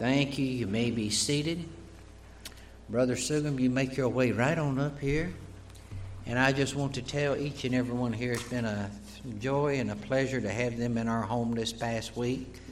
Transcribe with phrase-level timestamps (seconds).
[0.00, 0.46] Thank you.
[0.46, 1.62] You may be seated.
[2.88, 5.30] Brother Sugrim, you make your way right on up here.
[6.24, 8.90] And I just want to tell each and everyone here it's been a
[9.40, 12.62] joy and a pleasure to have them in our home this past week.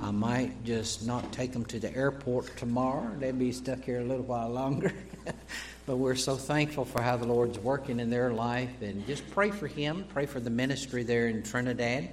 [0.00, 3.14] I might just not take them to the airport tomorrow.
[3.16, 4.92] They'd be stuck here a little while longer.
[5.86, 8.82] but we're so thankful for how the Lord's working in their life.
[8.82, 12.08] And just pray for Him, pray for the ministry there in Trinidad.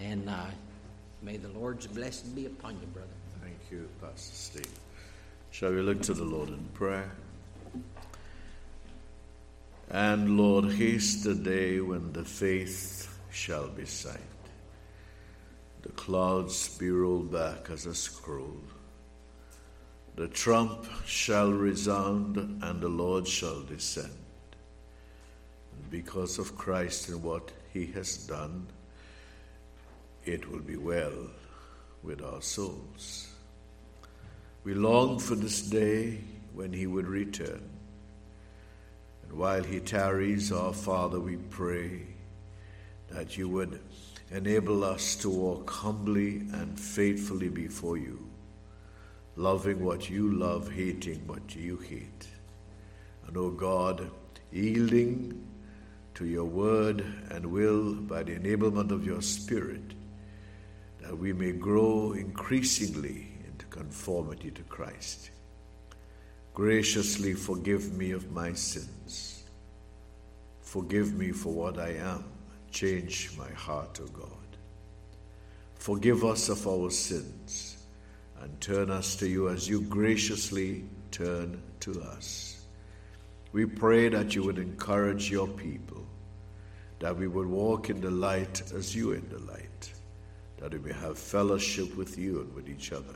[0.00, 0.46] And uh,
[1.22, 3.17] may the Lord's blessing be upon you, brother.
[3.70, 4.80] You, Pastor Steve.
[5.50, 7.10] Shall we look to the Lord in prayer?
[9.90, 14.20] And Lord, haste the day when the faith shall be sight.
[15.82, 18.56] The clouds be rolled back as a scroll.
[20.16, 24.16] The trump shall resound, and the Lord shall descend.
[25.72, 28.66] And because of Christ and what he has done,
[30.24, 31.28] it will be well
[32.02, 33.27] with our souls.
[34.68, 36.18] We long for this day
[36.52, 37.70] when he would return.
[39.22, 42.02] And while he tarries, our Father, we pray
[43.08, 43.80] that you would
[44.30, 48.28] enable us to walk humbly and faithfully before you,
[49.36, 52.28] loving what you love, hating what you hate.
[53.26, 54.10] And, O oh God,
[54.52, 55.48] yielding
[56.12, 59.94] to your word and will by the enablement of your Spirit,
[61.00, 63.27] that we may grow increasingly
[63.70, 65.30] conformity to Christ.
[66.58, 69.44] Graciously forgive me of my sins.
[70.60, 72.24] Forgive me for what I am.
[72.72, 74.28] Change my heart, O God.
[75.76, 77.78] Forgive us of our sins
[78.40, 82.66] and turn us to you as you graciously turn to us.
[83.52, 86.04] We pray that you would encourage your people,
[86.98, 89.92] that we would walk in the light as you in the light,
[90.58, 93.14] that we may have fellowship with you and with each other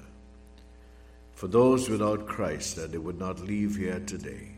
[1.42, 4.52] for those without Christ, that they would not leave here today,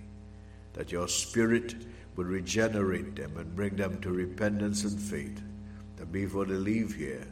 [0.74, 1.74] that your Spirit
[2.14, 5.40] would regenerate them and bring them to repentance and faith,
[5.96, 7.26] that before they leave here,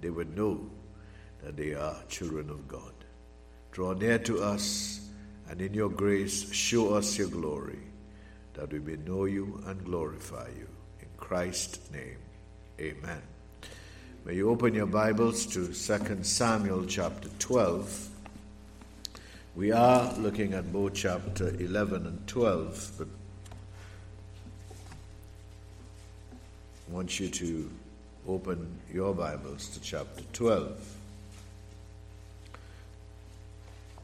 [0.00, 0.68] they would know
[1.40, 2.92] that they are children of God.
[3.70, 5.08] Draw near to us,
[5.48, 7.78] and in your grace, show us your glory,
[8.54, 10.66] that we may know you and glorify you.
[10.98, 12.18] In Christ's name,
[12.80, 13.22] amen.
[14.24, 18.09] May you open your Bibles to 2 Samuel chapter 12.
[19.56, 23.08] We are looking at both chapter 11 and 12, but
[26.88, 27.70] I want you to
[28.28, 30.96] open your Bibles to chapter 12.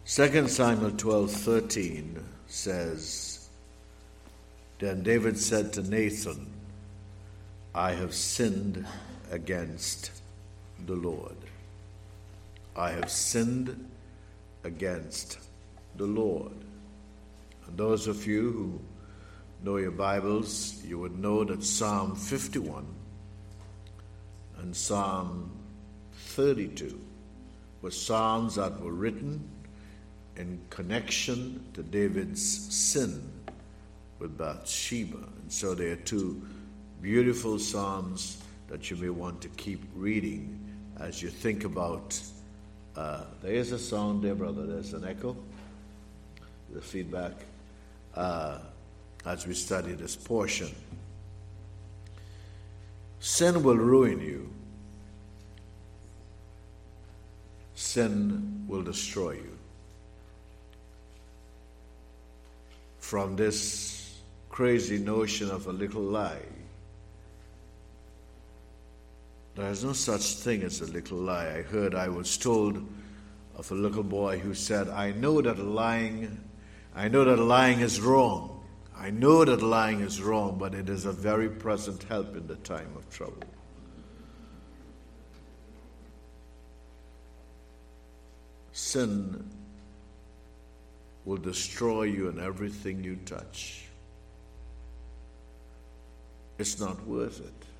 [0.04, 3.48] 2 Samuel 12:13 says,
[4.80, 6.52] Then David said to Nathan,
[7.72, 8.84] I have sinned
[9.30, 10.10] against
[10.86, 11.36] the Lord.
[12.74, 13.90] I have sinned
[14.66, 15.38] against
[15.96, 16.52] the Lord.
[17.66, 18.80] And those of you who
[19.62, 22.84] know your Bibles, you would know that Psalm 51
[24.58, 25.50] and Psalm
[26.12, 27.00] 32
[27.80, 29.48] were psalms that were written
[30.36, 33.30] in connection to David's sin
[34.18, 35.16] with Bathsheba.
[35.16, 36.42] And so they are two
[37.00, 40.58] beautiful psalms that you may want to keep reading
[40.98, 42.20] as you think about
[42.96, 44.66] uh, there is a sound there, brother.
[44.66, 45.36] There's an echo.
[46.72, 47.32] The feedback
[48.14, 48.58] uh,
[49.24, 50.74] as we study this portion.
[53.20, 54.50] Sin will ruin you.
[57.74, 59.58] Sin will destroy you.
[62.98, 64.18] From this
[64.48, 66.40] crazy notion of a little lie
[69.56, 71.46] there is no such thing as a little lie.
[71.48, 72.86] I heard, I was told
[73.56, 76.38] of a little boy who said, I know that lying,
[76.94, 78.62] I know that lying is wrong.
[78.94, 82.56] I know that lying is wrong, but it is a very present help in the
[82.56, 83.42] time of trouble.
[88.72, 89.50] Sin
[91.24, 93.86] will destroy you and everything you touch.
[96.58, 97.75] It's not worth it.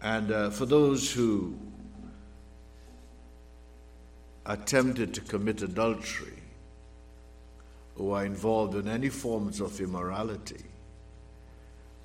[0.00, 1.58] And uh, for those who
[4.46, 6.32] are tempted to commit adultery,
[7.96, 10.64] who are involved in any forms of immorality,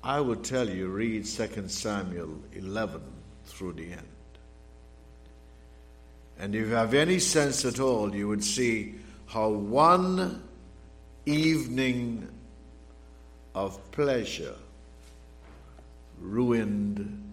[0.02, 3.00] I would tell you read 2 Samuel 11
[3.46, 4.02] through the end.
[6.38, 10.42] And if you have any sense at all, you would see how one
[11.26, 12.28] evening
[13.54, 14.56] of pleasure
[16.20, 17.23] ruined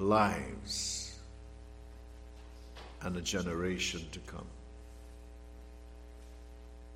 [0.00, 1.06] lives.
[3.02, 4.46] and a generation to come.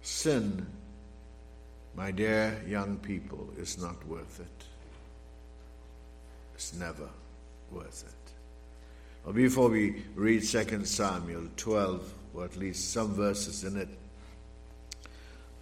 [0.03, 0.67] Sin,
[1.95, 4.67] my dear young people, is not worth it.
[6.55, 7.09] It's never
[7.73, 8.33] worth it.
[9.25, 13.89] Well, before we read 2 Samuel 12, or at least some verses in it,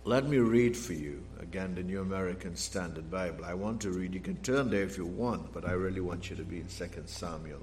[0.04, 3.44] let me read for you again the New American Standard Bible.
[3.44, 4.14] I want to read.
[4.14, 6.66] You can turn there if you want, but I really want you to be in
[6.66, 7.62] 2 Samuel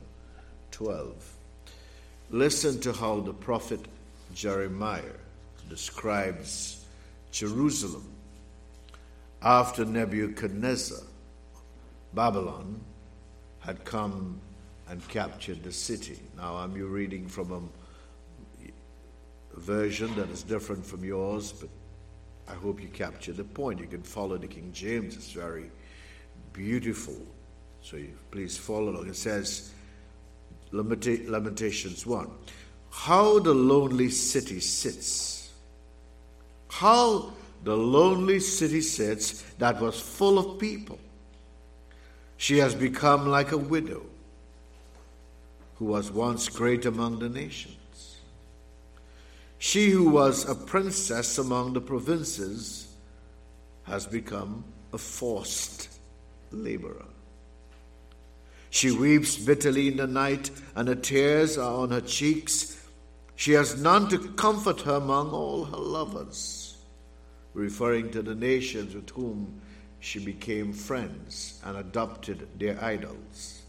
[0.72, 1.36] 12.
[2.30, 3.82] Listen to how the prophet
[4.34, 5.02] Jeremiah
[5.68, 6.86] describes
[7.32, 8.08] Jerusalem
[9.42, 11.04] after Nebuchadnezzar,
[12.14, 12.80] Babylon,
[13.60, 14.40] had come
[14.88, 16.20] and captured the city.
[16.38, 17.70] Now, I'm reading from
[18.64, 21.70] a version that is different from yours, but
[22.50, 23.80] I hope you capture the point.
[23.80, 25.70] You can follow the King James, it's very
[26.54, 27.16] beautiful.
[27.82, 29.08] So you, please follow along.
[29.08, 29.72] It says,
[30.72, 32.30] Lamentations 1
[32.92, 35.52] How the lonely city sits.
[36.70, 37.32] How
[37.64, 41.00] the lonely city sits that was full of people.
[42.38, 44.06] She has become like a widow
[45.76, 47.76] who was once great among the nations.
[49.60, 52.88] She who was a princess among the provinces
[53.84, 54.64] has become
[54.94, 55.90] a forced
[56.50, 57.06] laborer.
[58.70, 62.82] She weeps bitterly in the night, and her tears are on her cheeks.
[63.36, 66.78] She has none to comfort her among all her lovers,
[67.54, 69.62] referring to the nations with whom
[70.00, 73.64] she became friends and adopted their idols.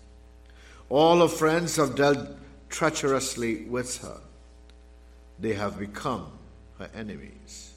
[0.88, 2.28] All her friends have dealt
[2.68, 4.20] treacherously with her
[5.40, 6.30] they have become
[6.78, 7.72] her enemies.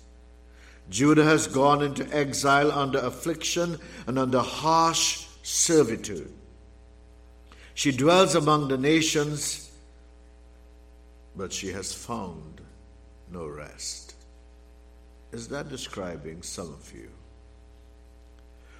[0.89, 6.31] Judah has gone into exile under affliction and under harsh servitude.
[7.74, 9.71] She dwells among the nations,
[11.36, 12.62] but she has found
[13.31, 14.16] no rest.
[15.31, 17.09] Is that describing some of you?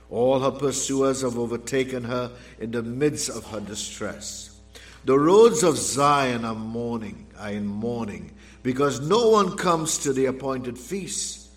[0.10, 4.60] All her pursuers have overtaken her in the midst of her distress.
[5.06, 8.32] The roads of Zion are mourning, are in mourning,
[8.64, 11.50] because no one comes to the appointed feast.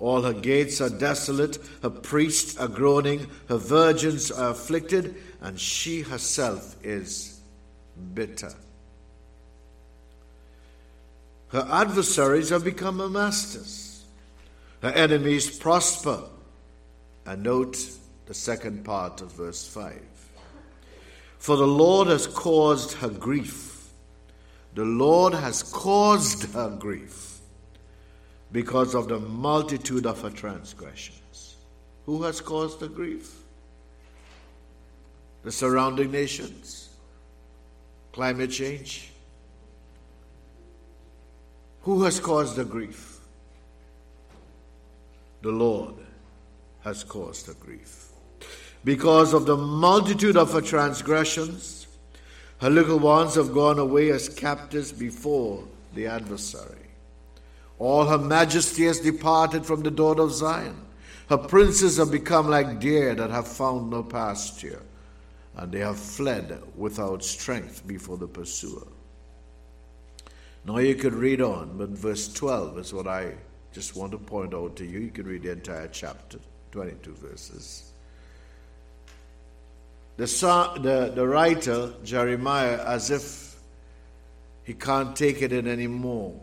[0.00, 6.02] All her gates are desolate, her priests are groaning, her virgins are afflicted, and she
[6.02, 7.40] herself is
[8.12, 8.52] bitter.
[11.48, 14.04] Her adversaries have become her masters.
[14.80, 16.24] Her enemies prosper.
[17.24, 17.78] And note
[18.26, 20.00] the second part of verse 5.
[21.38, 23.71] For the Lord has caused her grief
[24.74, 27.40] the Lord has caused her grief
[28.52, 31.56] because of the multitude of her transgressions.
[32.06, 33.32] Who has caused the grief?
[35.42, 36.90] The surrounding nations?
[38.12, 39.10] Climate change?
[41.82, 43.18] Who has caused the grief?
[45.42, 45.94] The Lord
[46.82, 48.08] has caused the grief.
[48.84, 51.81] Because of the multitude of her transgressions,
[52.62, 55.64] her little ones have gone away as captives before
[55.96, 56.86] the adversary.
[57.80, 60.76] All her majesty has departed from the door of Zion.
[61.28, 64.80] Her princes have become like deer that have found no pasture,
[65.56, 68.86] and they have fled without strength before the pursuer.
[70.64, 73.34] Now you could read on, but verse 12 is what I
[73.72, 75.00] just want to point out to you.
[75.00, 76.38] You can read the entire chapter,
[76.70, 77.91] 22 verses.
[80.16, 83.56] The, the, the writer, Jeremiah, as if
[84.64, 86.38] he can't take it in anymore.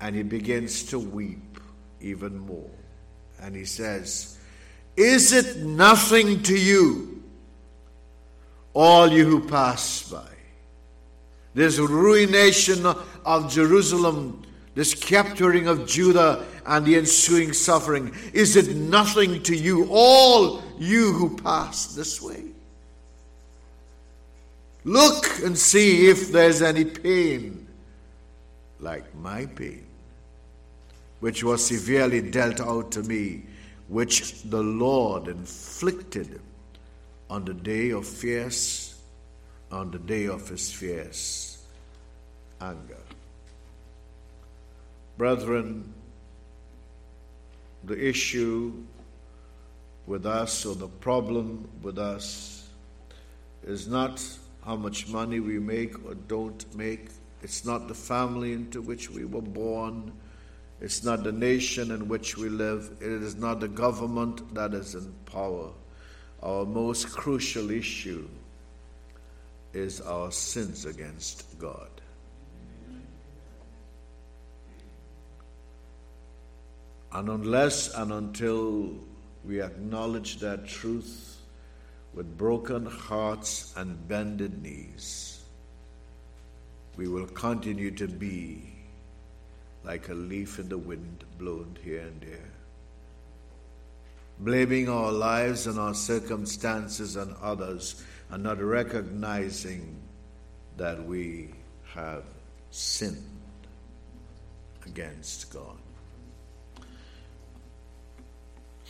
[0.00, 1.58] And he begins to weep
[2.00, 2.70] even more.
[3.40, 4.38] And he says,
[4.96, 7.22] Is it nothing to you,
[8.72, 10.28] all you who pass by?
[11.54, 12.84] This ruination
[13.24, 14.42] of Jerusalem,
[14.74, 18.14] this capturing of Judah and the ensuing suffering.
[18.32, 22.44] Is it nothing to you, all you who pass this way?
[24.84, 27.66] Look and see if there's any pain
[28.78, 29.86] like my pain,
[31.20, 33.44] which was severely dealt out to me,
[33.88, 36.40] which the Lord inflicted
[37.28, 39.00] on the day of fierce,
[39.72, 41.64] on the day of his fierce
[42.60, 42.96] anger.
[45.18, 45.92] Brethren,
[47.86, 48.72] the issue
[50.06, 52.68] with us or the problem with us
[53.64, 54.22] is not
[54.64, 57.08] how much money we make or don't make.
[57.42, 60.12] It's not the family into which we were born.
[60.80, 62.90] It's not the nation in which we live.
[63.00, 65.70] It is not the government that is in power.
[66.42, 68.28] Our most crucial issue
[69.72, 71.95] is our sins against God.
[77.16, 78.92] And unless and until
[79.42, 81.38] we acknowledge that truth
[82.12, 85.40] with broken hearts and bended knees,
[86.98, 88.70] we will continue to be
[89.82, 92.52] like a leaf in the wind blown here and there.
[94.40, 99.96] Blaming our lives and our circumstances and others and not recognizing
[100.76, 101.54] that we
[101.94, 102.24] have
[102.70, 103.24] sinned
[104.84, 105.78] against God.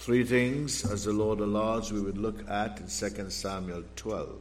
[0.07, 4.39] Three things, as the Lord allows, we would look at in 2 Samuel 12.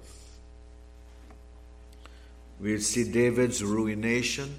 [2.59, 4.53] We'll see David's ruination.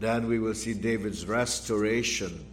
[0.00, 2.46] Then we will see David's restoration.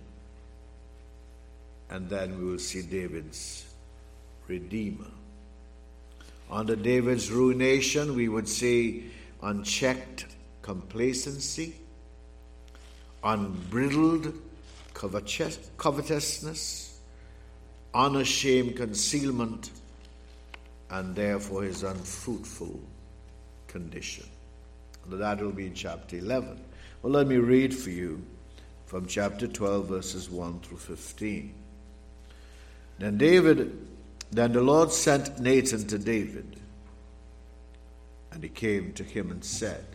[1.89, 3.65] And then we will see David's
[4.49, 5.07] redeemer.
[6.51, 10.25] Under David's ruination, we would see unchecked
[10.61, 11.73] complacency,
[13.23, 14.33] unbridled
[14.99, 16.99] covetousness,
[17.93, 19.71] unashamed concealment,
[20.89, 22.79] and therefore his unfruitful
[23.67, 24.25] condition.
[25.07, 26.59] That will be in chapter 11.
[27.01, 28.21] Well, let me read for you
[28.85, 31.53] from chapter 12, verses 1 through 15.
[32.99, 33.87] Then David,
[34.31, 36.57] then the Lord sent Nathan to David,
[38.31, 39.85] and he came to him and said,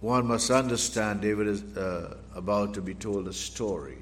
[0.00, 3.98] one must understand David is uh, about to be told a story.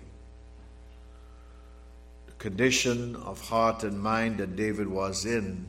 [2.26, 5.64] The condition of heart and mind that David was in,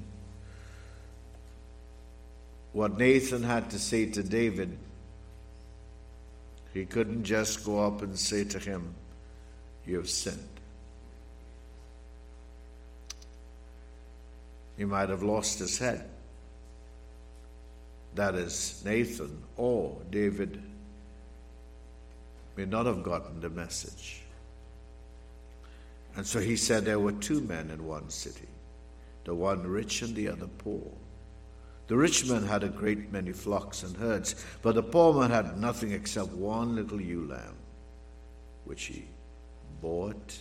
[2.74, 4.78] what Nathan had to say to David,
[6.74, 8.94] he couldn't just go up and say to him,
[9.86, 10.50] You have sinned.
[14.76, 16.10] He might have lost his head
[18.16, 20.62] that is Nathan or David,
[22.56, 24.22] may not have gotten the message.
[26.16, 28.48] And so he said there were two men in one city,
[29.26, 30.92] the one rich and the other poor.
[31.88, 35.60] The rich man had a great many flocks and herds, but the poor man had
[35.60, 37.56] nothing except one little ewe lamb,
[38.64, 39.06] which he
[39.82, 40.38] bought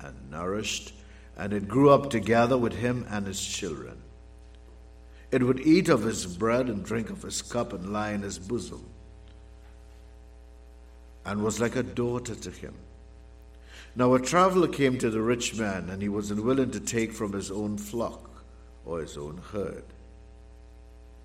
[0.00, 0.94] and nourished,
[1.36, 4.00] and it grew up together with him and his children.
[5.32, 8.38] It would eat of his bread and drink of his cup and lie in his
[8.38, 8.86] bosom,
[11.24, 12.74] and was like a daughter to him.
[13.96, 17.32] Now a traveler came to the rich man, and he was unwilling to take from
[17.32, 18.44] his own flock
[18.84, 19.84] or his own herd.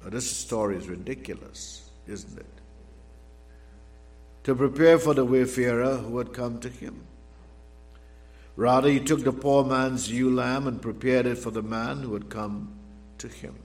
[0.02, 2.46] Now, this story is ridiculous, isn't it?
[4.44, 7.02] To prepare for the wayfarer who had come to him.
[8.56, 12.14] Rather, he took the poor man's ewe lamb and prepared it for the man who
[12.14, 12.74] had come
[13.18, 13.56] to him.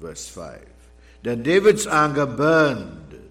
[0.00, 0.66] Verse 5.
[1.22, 3.30] Then David's anger burned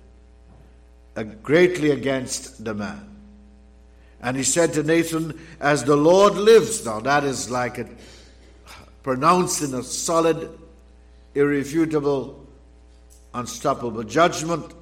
[1.44, 3.06] greatly against the man.
[4.22, 7.90] And he said to Nathan, As the Lord lives, now that is like a
[9.02, 10.58] pronounced in a solid,
[11.34, 12.46] irrefutable,
[13.34, 14.74] unstoppable judgment.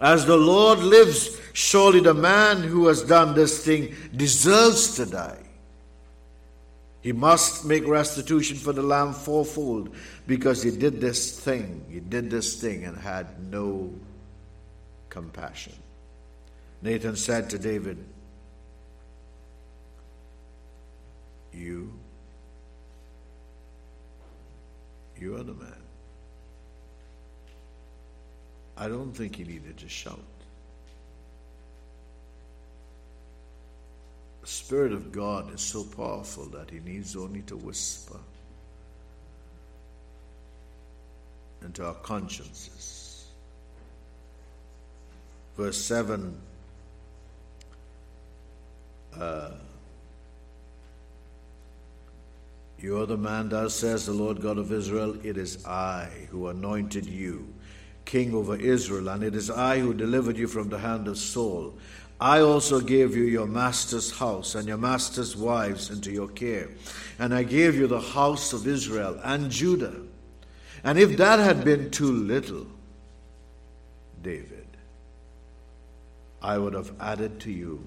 [0.00, 5.47] As the Lord lives, surely the man who has done this thing deserves to die.
[7.00, 9.94] He must make restitution for the lamb fourfold
[10.26, 11.84] because he did this thing.
[11.88, 13.94] He did this thing and had no
[15.08, 15.74] compassion.
[16.82, 18.04] Nathan said to David,
[21.52, 21.92] You,
[25.18, 25.82] you are the man.
[28.76, 30.20] I don't think he needed to shout.
[34.48, 38.16] Spirit of God is so powerful that He needs only to whisper
[41.62, 43.26] into our consciences.
[45.54, 46.34] Verse 7
[49.18, 49.50] uh,
[52.78, 56.48] You are the man, thus says the Lord God of Israel, it is I who
[56.48, 57.52] anointed you
[58.06, 61.74] king over Israel, and it is I who delivered you from the hand of Saul.
[62.20, 66.68] I also gave you your master's house and your master's wives into your care.
[67.18, 70.00] And I gave you the house of Israel and Judah.
[70.82, 72.66] And if that had been too little,
[74.22, 74.66] David,
[76.42, 77.84] I would have added to you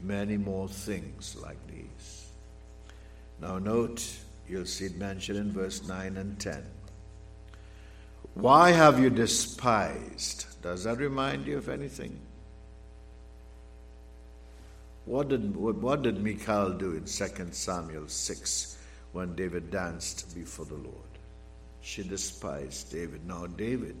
[0.00, 2.30] many more things like these.
[3.40, 4.08] Now, note,
[4.48, 6.64] you'll see it mentioned in verse 9 and 10.
[8.34, 10.46] Why have you despised?
[10.62, 12.18] Does that remind you of anything?
[15.04, 18.76] What did, what did Michal do in 2 Samuel 6
[19.12, 20.96] when David danced before the Lord?
[21.80, 23.26] She despised David.
[23.26, 23.96] Now, David,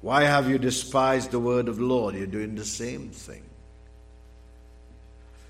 [0.00, 2.14] why have you despised the word of the Lord?
[2.14, 3.42] You're doing the same thing.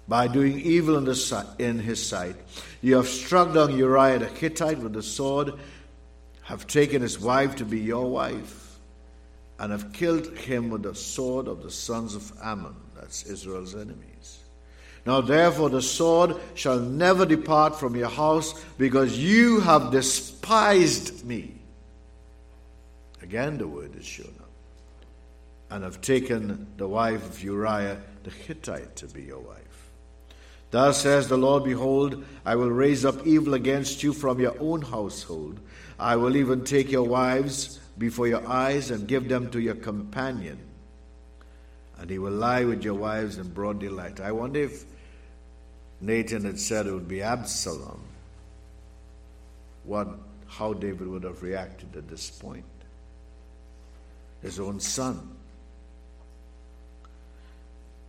[0.09, 1.17] By doing evil in,
[1.59, 2.35] in his sight,
[2.83, 5.55] you have struck down Uriah the Hittite with the sword,
[6.43, 8.79] have taken his wife to be your wife,
[9.61, 12.75] and have killed him with the sword of the sons of Ammon.
[12.97, 14.12] That's Israel's enemies.
[15.05, 21.55] Now, therefore, the sword shall never depart from your house, because you have despised me.
[23.21, 24.49] Again, the word is shown up.
[25.71, 29.59] And have taken the wife of Uriah the Hittite to be your wife.
[30.71, 34.83] Thus says the Lord Behold, I will raise up evil against you from your own
[34.83, 35.61] household.
[35.99, 40.59] I will even take your wives before your eyes and give them to your companion.
[41.99, 44.21] And he will lie with your wives in broad daylight.
[44.21, 44.85] I wonder if
[46.03, 48.03] Nathan had said it would be Absalom,
[49.85, 50.09] what,
[50.49, 52.65] how David would have reacted at this point.
[54.43, 55.37] His own son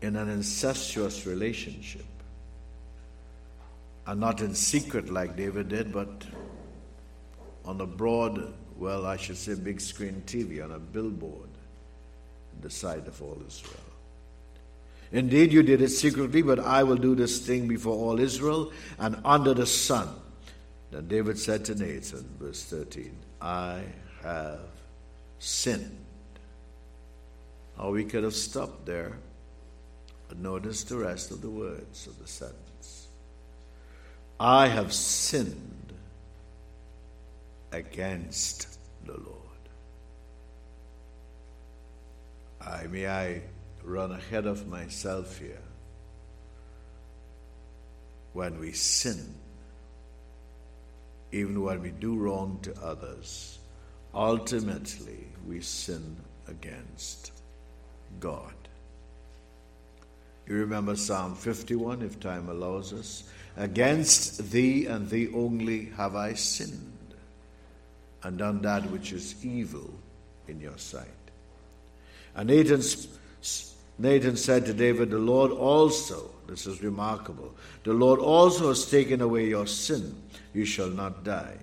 [0.01, 2.05] in an incestuous relationship.
[4.07, 6.25] And not in secret like David did, but
[7.63, 11.49] on a broad, well, I should say big screen TV, on a billboard,
[12.59, 13.92] the side of all Israel.
[15.13, 19.15] Indeed, you did it secretly, but I will do this thing before all Israel and
[19.23, 20.09] under the sun.
[20.89, 23.83] Then David said to Nathan, verse 13, I
[24.23, 24.59] have
[25.37, 25.99] sinned.
[27.77, 29.13] Or we could have stopped there,
[30.29, 33.07] but notice the rest of the words of the sentence.
[34.39, 35.93] I have sinned
[37.71, 39.37] against the Lord.
[42.61, 43.41] I may I
[43.83, 45.61] run ahead of myself here.
[48.33, 49.35] When we sin,
[51.31, 53.59] even when we do wrong to others,
[54.13, 56.17] ultimately we sin
[56.47, 57.31] against
[58.19, 58.53] God.
[60.47, 63.23] You remember Psalm 51, if time allows us?
[63.55, 67.15] Against thee and thee only have I sinned,
[68.23, 69.93] and done that which is evil
[70.47, 71.07] in your sight.
[72.35, 73.07] And Nathan's
[74.03, 79.21] Nathan said to David, The Lord also, this is remarkable, the Lord also has taken
[79.21, 80.21] away your sin.
[80.53, 81.55] You shall not die.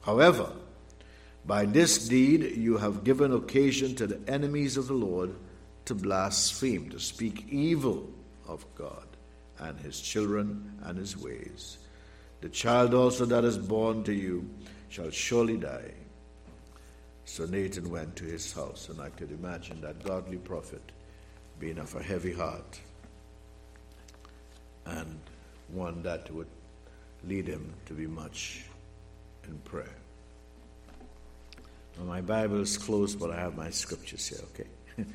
[0.00, 0.50] However,
[1.46, 5.36] by this deed you have given occasion to the enemies of the Lord
[5.84, 8.10] to blaspheme, to speak evil
[8.48, 9.06] of God
[9.60, 11.78] and his children and his ways.
[12.40, 14.50] The child also that is born to you
[14.88, 15.92] shall surely die.
[17.24, 20.82] So Nathan went to his house, and I could imagine that godly prophet
[21.62, 22.80] being of a heavy heart
[24.84, 25.20] and
[25.68, 26.48] one that would
[27.24, 28.64] lead him to be much
[29.46, 29.94] in prayer.
[31.96, 35.06] Now, my Bible is closed, but I have my scriptures here, okay?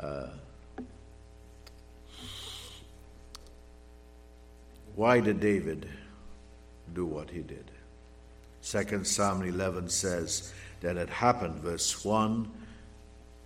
[0.02, 0.26] uh,
[4.96, 5.88] why did David
[6.94, 7.70] do what he did?
[8.60, 12.50] Second Samuel 11 says that it happened, verse 1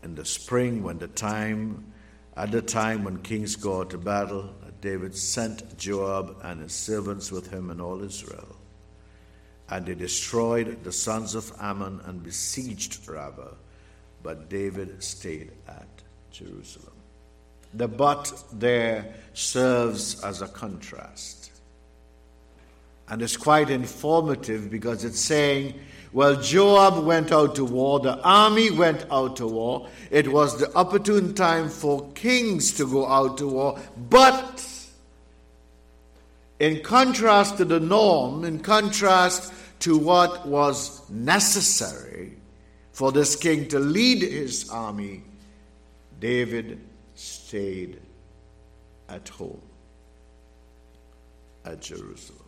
[0.03, 1.93] in the spring when the time
[2.37, 7.51] at the time when kings go to battle david sent joab and his servants with
[7.51, 8.57] him and all israel.
[9.71, 13.55] And they destroyed the sons of ammon and besieged rabbah.
[14.23, 15.88] But david stayed at
[16.31, 16.93] jerusalem.
[17.73, 21.42] The but there serves as a contrast
[23.12, 25.79] and it's quite informative because it's saying
[26.14, 29.88] well, Joab went out to war, the army went out to war.
[30.11, 33.79] It was the opportune time for kings to go out to war.
[34.11, 34.66] But
[36.59, 42.35] in contrast to the norm, in contrast to what was necessary
[42.92, 45.22] for this king to lead his army,
[46.20, 46.79] David
[47.14, 48.03] stayed
[49.09, 49.62] at home
[51.64, 52.42] at Jerusalem.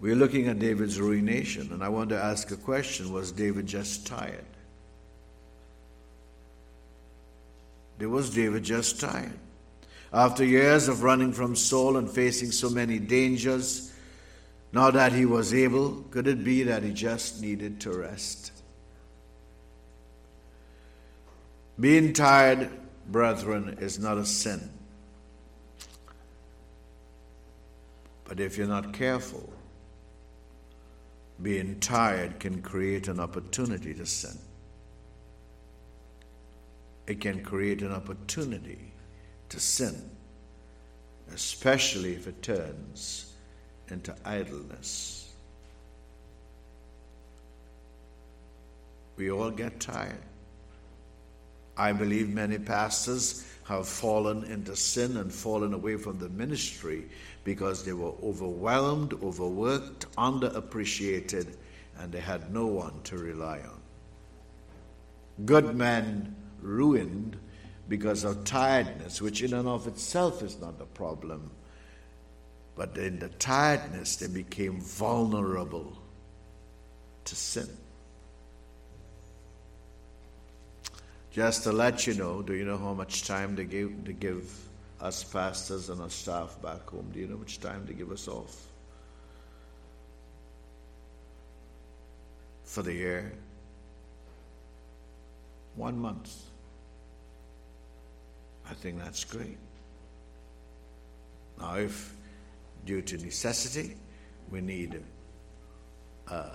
[0.00, 4.06] We're looking at David's ruination, and I want to ask a question Was David just
[4.06, 4.44] tired?
[8.00, 9.38] Was David just tired?
[10.10, 13.92] After years of running from Saul and facing so many dangers,
[14.72, 18.52] now that he was able, could it be that he just needed to rest?
[21.78, 22.70] Being tired,
[23.06, 24.70] brethren, is not a sin.
[28.24, 29.52] But if you're not careful,
[31.42, 34.38] being tired can create an opportunity to sin.
[37.10, 38.92] it can create an opportunity
[39.48, 40.08] to sin,
[41.34, 43.34] especially if it turns
[43.88, 45.34] into idleness.
[49.16, 50.22] We all get tired.
[51.76, 57.08] I believe many pastors have fallen into sin and fallen away from the ministry
[57.44, 61.56] because they were overwhelmed, overworked, underappreciated,
[61.98, 63.80] and they had no one to rely on.
[65.46, 67.38] Good men ruined
[67.88, 71.50] because of tiredness, which in and of itself is not a problem.
[72.76, 75.98] But in the tiredness, they became vulnerable
[77.24, 77.68] to sin.
[81.30, 84.52] Just to let you know, do you know how much time they give, they give
[85.00, 87.10] us pastors and our staff back home?
[87.12, 88.66] Do you know much time they give us off?
[92.64, 93.32] For the year?
[95.76, 96.34] One month.
[98.68, 99.58] I think that's great.
[101.58, 102.14] Now, if
[102.86, 103.96] due to necessity
[104.50, 105.02] we need
[106.28, 106.50] uh,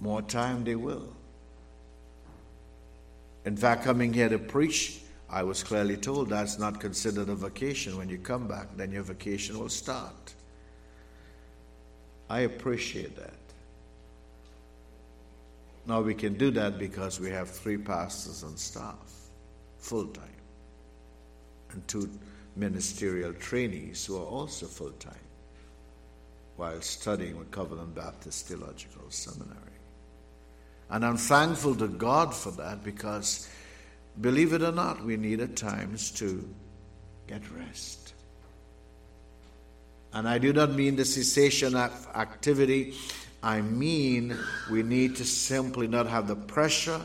[0.00, 1.08] more time, they will.
[3.44, 5.01] In fact, coming here to preach,
[5.32, 7.96] I was clearly told that's not considered a vacation.
[7.96, 10.34] When you come back, then your vacation will start.
[12.28, 13.32] I appreciate that.
[15.86, 19.30] Now we can do that because we have three pastors on staff,
[19.78, 20.28] full time,
[21.70, 22.10] and two
[22.54, 25.14] ministerial trainees who are also full time
[26.56, 29.56] while studying with Covenant Baptist Theological Seminary.
[30.90, 33.48] And I'm thankful to God for that because,
[34.20, 36.48] believe it or not, we need at times to
[37.26, 38.14] get rest.
[40.12, 42.94] And I do not mean the cessation of activity,
[43.42, 44.36] I mean
[44.70, 47.00] we need to simply not have the pressure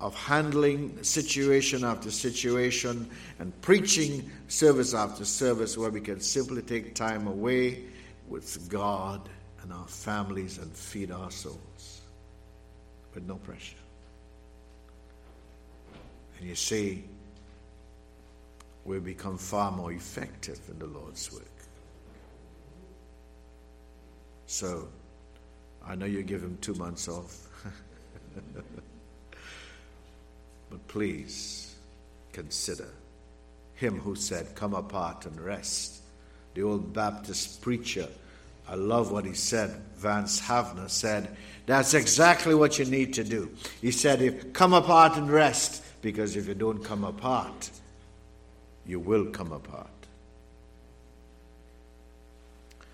[0.00, 6.94] of handling situation after situation and preaching service after service where we can simply take
[6.94, 7.84] time away
[8.28, 9.28] with God
[9.62, 12.02] and our families and feed our souls
[13.14, 13.76] with no pressure.
[16.38, 17.04] And you see,
[18.84, 21.42] we become far more effective in the Lord's work.
[24.46, 24.88] So,
[25.86, 27.48] I know you give him two months off.
[30.70, 31.74] but please
[32.32, 32.88] consider
[33.74, 36.02] him who said, Come apart and rest.
[36.54, 38.08] The old Baptist preacher,
[38.68, 39.70] I love what he said.
[39.96, 43.50] Vance Havner said, that's exactly what you need to do.
[43.80, 47.70] He said, come apart and rest, because if you don't come apart,
[48.86, 49.88] you will come apart.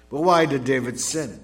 [0.09, 1.41] But why did David sin?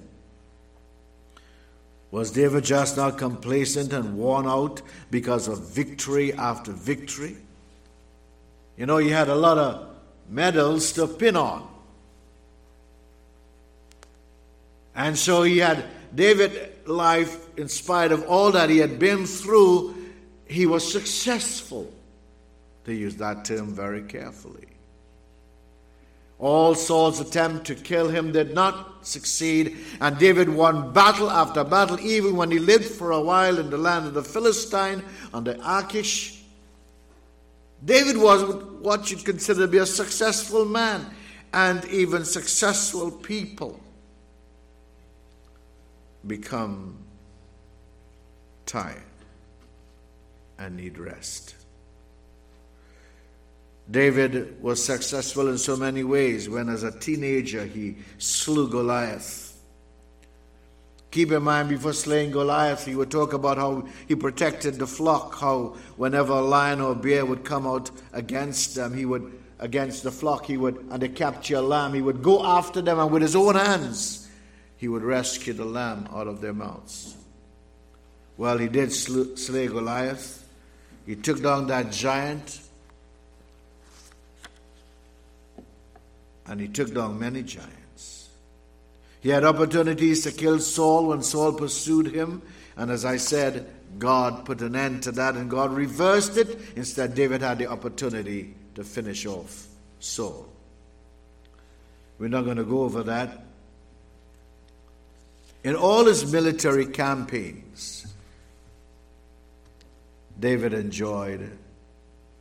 [2.12, 7.36] Was David just not complacent and worn out because of victory after victory?
[8.76, 9.88] You know, he had a lot of
[10.30, 11.66] medals to pin on.
[14.94, 20.05] And so he had David life, in spite of all that he had been through,
[20.46, 21.92] he was successful.
[22.84, 24.68] To use that term very carefully.
[26.38, 31.98] All Saul's attempt to kill him did not succeed, and David won battle after battle,
[31.98, 36.42] even when he lived for a while in the land of the Philistine under Achish.
[37.84, 38.44] David was
[38.80, 41.06] what you'd consider to be a successful man,
[41.52, 43.80] and even successful people
[46.26, 46.96] become
[48.66, 49.05] tired
[50.58, 51.54] and need rest.
[53.90, 59.56] David was successful in so many ways when, as a teenager, he slew Goliath.
[61.12, 65.38] Keep in mind, before slaying Goliath, he would talk about how he protected the flock,
[65.38, 70.02] how whenever a lion or a bear would come out against them, he would, against
[70.02, 73.10] the flock, he would, and they capture a lamb, he would go after them and
[73.12, 74.26] with his own hands
[74.76, 77.16] he would rescue the lamb out of their mouths.
[78.36, 80.45] Well, he did slay Goliath.
[81.06, 82.60] He took down that giant.
[86.46, 88.28] And he took down many giants.
[89.20, 92.42] He had opportunities to kill Saul when Saul pursued him.
[92.76, 96.58] And as I said, God put an end to that and God reversed it.
[96.76, 99.66] Instead, David had the opportunity to finish off
[100.00, 100.48] Saul.
[102.18, 103.44] We're not going to go over that.
[105.64, 108.06] In all his military campaigns,
[110.38, 111.50] David enjoyed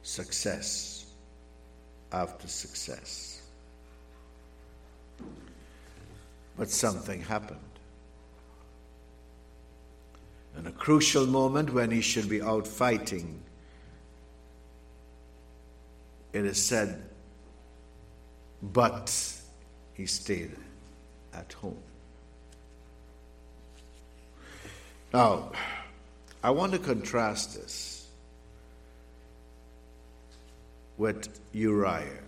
[0.03, 1.05] success
[2.11, 3.41] after success.
[6.57, 7.59] But something happened.
[10.57, 13.41] In a crucial moment when he should be out fighting
[16.35, 17.01] it is said,
[18.61, 19.09] but
[19.93, 20.51] he stayed
[21.33, 21.81] at home.
[25.13, 25.53] Now,
[26.45, 28.05] I want to contrast this
[30.95, 32.21] with Uriah.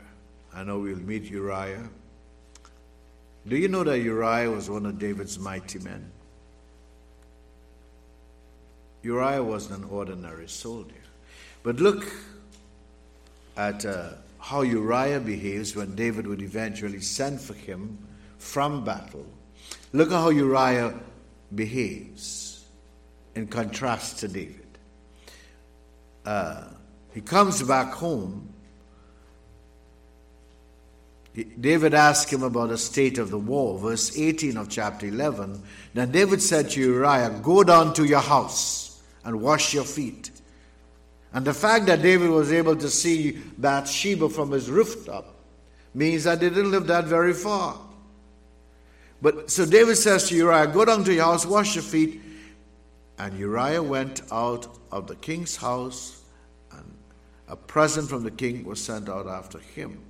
[0.55, 1.87] I know we'll meet Uriah.
[3.47, 6.09] Do you know that Uriah was one of David's mighty men?
[9.03, 11.03] Uriah wasn't an ordinary soldier.
[11.61, 12.11] But look
[13.55, 17.99] at uh, how Uriah behaves when David would eventually send for him
[18.39, 19.27] from battle.
[19.93, 20.95] Look at how Uriah
[21.53, 22.46] behaves
[23.37, 24.67] in contrast to David.
[26.25, 26.65] Uh,
[27.13, 28.53] he comes back home.
[31.59, 33.77] David asked him about the state of the war.
[33.77, 35.61] Verse 18 of chapter 11.
[35.93, 40.31] Then David said to Uriah, Go down to your house and wash your feet
[41.33, 45.35] and the fact that David was able to see Bathsheba from his rooftop
[45.93, 47.77] means that they didn't live that very far.
[49.21, 52.21] But so David says to Uriah, Go down to your house, wash your feet.
[53.17, 56.21] And Uriah went out of the king's house,
[56.71, 56.93] and
[57.47, 60.03] a present from the king was sent out after him.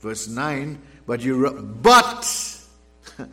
[0.00, 2.58] Verse 9, but Uriah, but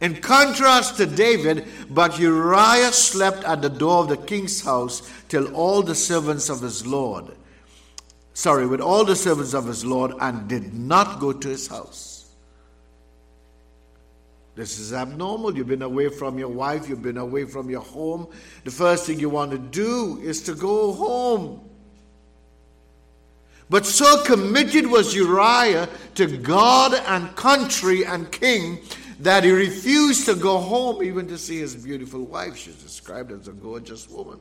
[0.00, 5.54] in contrast to David, but Uriah slept at the door of the king's house till
[5.54, 7.34] all the servants of his Lord,
[8.34, 12.13] sorry, with all the servants of his Lord, and did not go to his house.
[14.54, 15.56] This is abnormal.
[15.56, 18.28] You've been away from your wife, you've been away from your home.
[18.62, 21.68] The first thing you want to do is to go home.
[23.68, 28.78] But so committed was Uriah to God and country and king
[29.20, 32.56] that he refused to go home even to see his beautiful wife.
[32.56, 34.38] She's described as a gorgeous woman.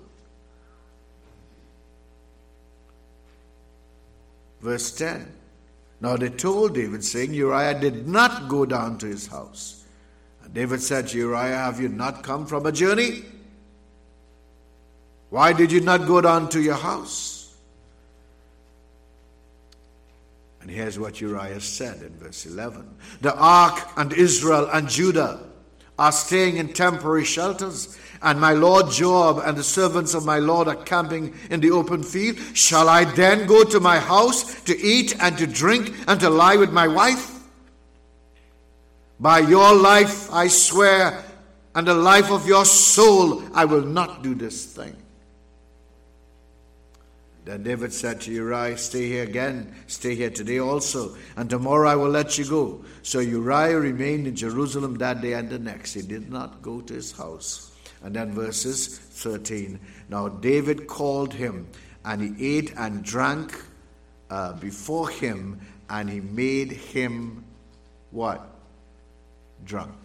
[4.61, 5.31] Verse 10.
[6.01, 9.82] Now they told David, saying, Uriah did not go down to his house.
[10.53, 13.23] David said to Uriah, Have you not come from a journey?
[15.29, 17.55] Why did you not go down to your house?
[20.61, 22.87] And here's what Uriah said in verse 11
[23.21, 25.39] The ark and Israel and Judah
[25.97, 30.67] are staying in temporary shelters, and my lord Joab and the servants of my lord
[30.67, 32.37] are camping in the open field.
[32.53, 36.55] Shall I then go to my house to eat and to drink and to lie
[36.55, 37.32] with my wife?
[39.23, 41.23] By your life I swear,
[41.73, 44.97] and the life of your soul, I will not do this thing.
[47.45, 51.95] Then David said to Uriah, Stay here again, stay here today also, and tomorrow I
[51.95, 52.83] will let you go.
[53.01, 55.93] So Uriah remained in Jerusalem that day and the next.
[55.93, 57.71] He did not go to his house.
[58.03, 59.79] And then verses 13.
[60.09, 61.69] Now David called him,
[62.03, 63.57] and he ate and drank
[64.29, 67.45] uh, before him, and he made him
[68.11, 68.52] what?
[69.65, 69.95] Drunk.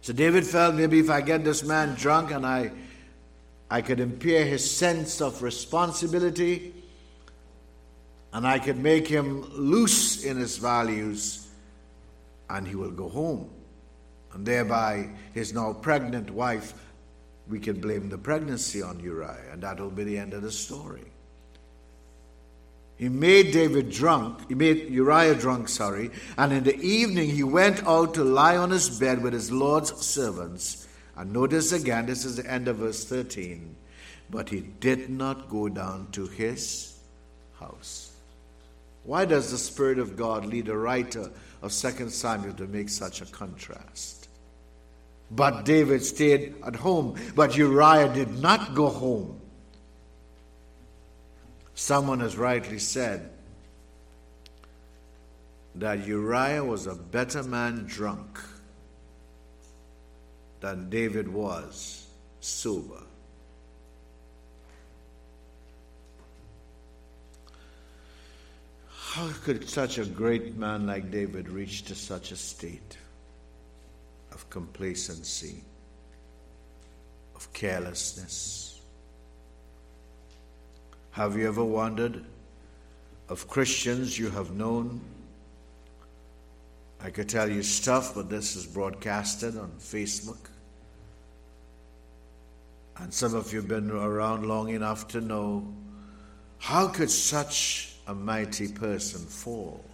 [0.00, 2.72] So David felt maybe if I get this man drunk and I
[3.72, 6.74] I could impair his sense of responsibility,
[8.34, 11.48] and I could make him loose in his values,
[12.50, 13.48] and he will go home.
[14.34, 16.74] And thereby, his now pregnant wife,
[17.48, 20.52] we can blame the pregnancy on Uriah, and that will be the end of the
[20.52, 21.11] story.
[23.02, 27.84] He made David drunk, he made Uriah drunk, sorry, and in the evening he went
[27.84, 30.86] out to lie on his bed with his Lord's servants
[31.16, 33.74] and notice again, this is the end of verse 13.
[34.30, 36.96] But he did not go down to his
[37.58, 38.12] house.
[39.02, 41.28] Why does the Spirit of God lead a writer
[41.60, 44.28] of 2 Samuel to make such a contrast?
[45.28, 49.41] But David stayed at home, but Uriah did not go home.
[51.74, 53.30] Someone has rightly said
[55.74, 58.38] that Uriah was a better man drunk
[60.60, 62.06] than David was
[62.40, 63.02] sober.
[68.90, 72.96] How could such a great man like David reach to such a state
[74.30, 75.62] of complacency,
[77.34, 78.71] of carelessness?
[81.12, 82.24] Have you ever wondered
[83.28, 85.00] of Christians you have known
[87.04, 90.38] I could tell you stuff, but this is broadcasted on Facebook.
[92.98, 95.66] And some of you have been around long enough to know
[96.58, 99.84] how could such a mighty person fall?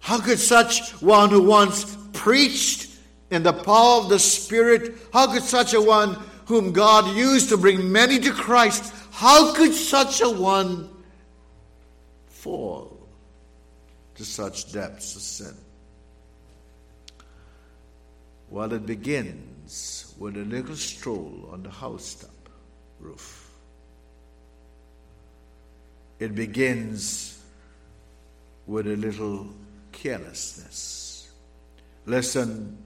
[0.00, 2.90] How could such one who once preached
[3.30, 7.56] in the power of the Spirit, how could such a one whom God used to
[7.56, 10.90] bring many to Christ, How could such a one
[12.28, 13.08] fall
[14.16, 15.54] to such depths of sin?
[18.50, 22.30] Well, it begins with a little stroll on the housetop
[23.00, 23.50] roof.
[26.18, 27.42] It begins
[28.66, 29.48] with a little
[29.92, 31.30] carelessness.
[32.06, 32.83] Listen,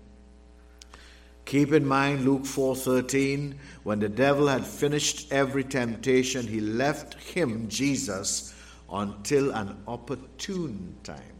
[1.49, 7.69] keep in mind Luke 4:13, when the devil had finished every temptation, he left him
[7.69, 8.53] Jesus
[8.93, 11.39] until an opportune time.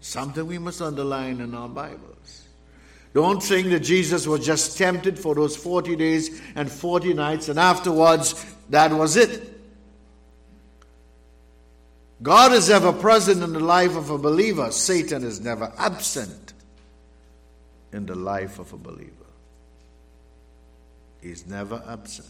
[0.00, 2.42] Something we must underline in our Bibles.
[3.14, 7.60] Don't think that Jesus was just tempted for those 40 days and 40 nights, and
[7.60, 8.34] afterwards,
[8.70, 9.52] that was it.
[12.20, 14.72] God is ever present in the life of a believer.
[14.72, 16.43] Satan is never absent
[17.94, 19.12] in the life of a believer.
[21.22, 22.28] He's never absent.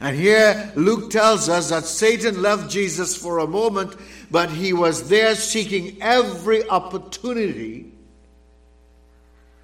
[0.00, 3.96] And here Luke tells us that Satan left Jesus for a moment,
[4.30, 7.92] but he was there seeking every opportunity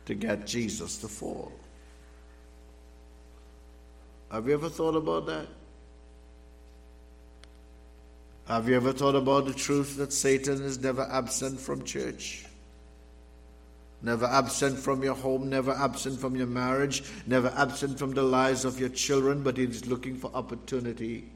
[0.06, 1.52] to get Jesus to fall.
[4.30, 5.46] Have you ever thought about that?
[8.48, 12.46] Have you ever thought about the truth that Satan is never absent from church?
[14.02, 18.64] Never absent from your home, never absent from your marriage, never absent from the lives
[18.64, 21.30] of your children, but he is looking for opportunity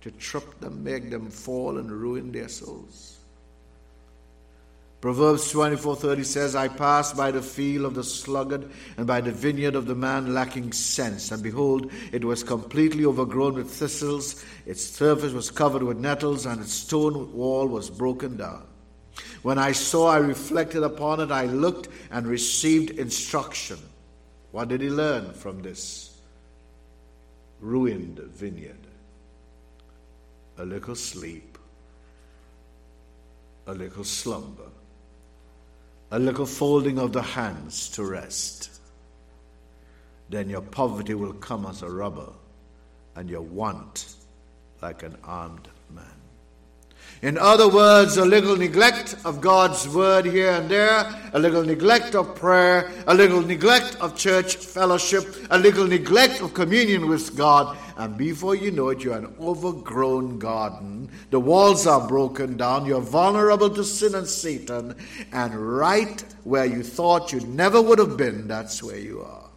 [0.00, 3.18] to trip them, make them fall, and ruin their souls.
[5.02, 9.74] Proverbs 24:30 says, I passed by the field of the sluggard and by the vineyard
[9.74, 15.32] of the man lacking sense, and behold, it was completely overgrown with thistles, its surface
[15.32, 18.64] was covered with nettles, and its stone wall was broken down.
[19.42, 23.78] When I saw, I reflected upon it, I looked and received instruction.
[24.52, 26.20] What did he learn from this
[27.60, 28.76] ruined vineyard?
[30.58, 31.58] A little sleep,
[33.66, 34.68] a little slumber
[36.12, 38.70] a little folding of the hands to rest,
[40.28, 42.28] then your poverty will come as a robber
[43.16, 44.14] and your want
[44.82, 45.68] like an armed.
[47.22, 52.16] In other words, a little neglect of God's word here and there, a little neglect
[52.16, 57.78] of prayer, a little neglect of church fellowship, a little neglect of communion with God,
[57.96, 61.08] and before you know it, you're an overgrown garden.
[61.30, 64.96] The walls are broken down, you're vulnerable to sin and Satan,
[65.30, 69.51] and right where you thought you never would have been, that's where you are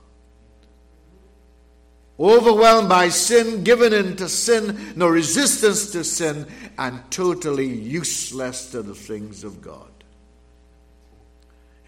[2.19, 6.47] overwhelmed by sin, given into sin, no resistance to sin,
[6.77, 9.89] and totally useless to the things of God.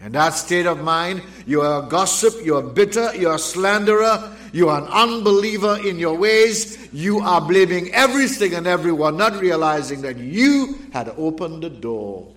[0.00, 3.38] In that state of mind, you are a gossip, you are bitter, you are a
[3.38, 9.40] slanderer, you are an unbeliever in your ways, you are blaming everything and everyone, not
[9.40, 12.32] realizing that you had opened the door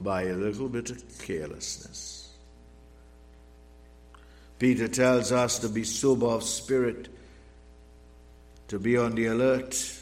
[0.00, 2.15] by a little bit of carelessness.
[4.58, 7.08] Peter tells us to be sober of spirit,
[8.68, 9.92] to be on the alert.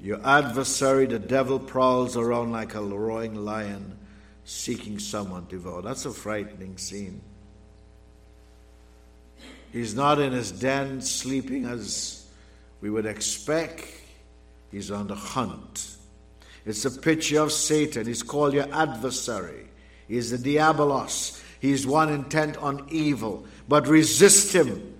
[0.00, 3.98] Your adversary, the devil, prowls around like a roaring lion
[4.44, 5.82] seeking someone to devour.
[5.82, 7.20] That's a frightening scene.
[9.72, 12.26] He's not in his den sleeping as
[12.80, 13.86] we would expect,
[14.70, 15.96] he's on the hunt.
[16.64, 18.06] It's a picture of Satan.
[18.06, 19.68] He's called your adversary,
[20.08, 21.39] he's the diabolos.
[21.60, 23.44] He's one intent on evil.
[23.68, 24.94] But resist him.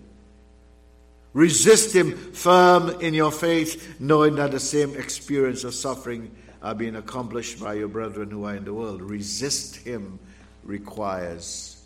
[1.33, 6.31] Resist him firm in your faith, knowing that the same experience of suffering
[6.63, 9.01] are being accomplished by your brethren who are in the world.
[9.01, 10.19] Resist him
[10.65, 11.83] requires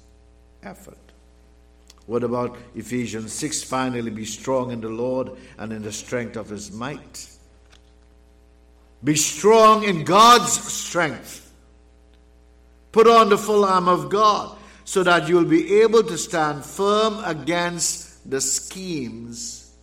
[0.62, 0.98] effort.
[2.06, 3.62] What about Ephesians 6?
[3.64, 7.28] Finally, be strong in the Lord and in the strength of his might.
[9.02, 11.52] Be strong in God's strength.
[12.92, 17.22] Put on the full armor of God so that you'll be able to stand firm
[17.24, 19.74] against the schemes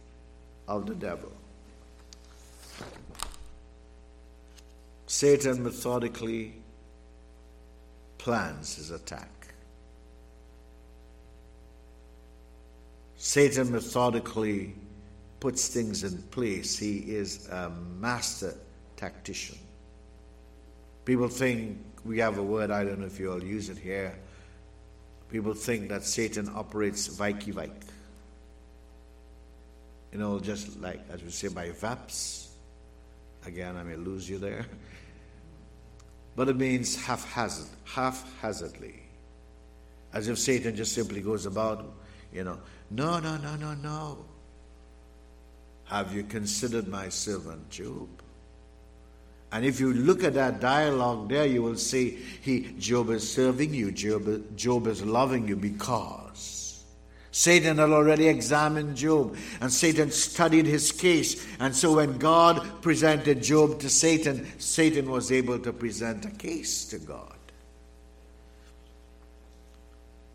[0.68, 1.32] of the devil.
[5.08, 6.54] Satan methodically
[8.18, 9.30] plans his attack.
[13.18, 14.74] Satan methodically
[15.39, 16.78] puts things in place.
[16.78, 18.56] He is a master
[18.95, 19.58] tactician.
[21.06, 24.18] People think we have a word, I don't know if you all use it here,
[25.32, 27.71] People think that Satan operates Vikey Vike.
[30.11, 32.49] You know, just like, as we say, by VAPS.
[33.45, 34.65] Again, I may lose you there.
[36.36, 39.03] But it means haphazard, haphazardly.
[40.13, 41.93] As if Satan just simply goes about,
[42.34, 42.59] you know,
[42.89, 44.25] no, no, no, no, no.
[45.86, 48.09] Have you considered my servant Job?
[49.52, 53.74] And if you look at that dialogue there, you will see he Job is serving
[53.74, 56.84] you, Job, Job is loving you because
[57.32, 61.45] Satan had already examined Job, and Satan studied his case.
[61.60, 66.86] And so when God presented Job to Satan, Satan was able to present a case
[66.89, 67.36] to God.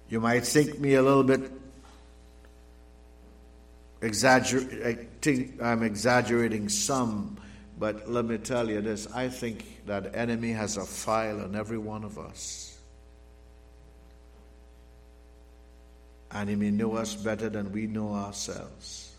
[0.08, 1.50] You might think me a little bit
[4.00, 5.06] exagger-
[5.60, 7.36] I'm exaggerating some
[7.78, 11.78] but let me tell you this I think that enemy has a file on every
[11.78, 12.78] one of us.
[16.30, 19.14] And he may know us better than we know ourselves.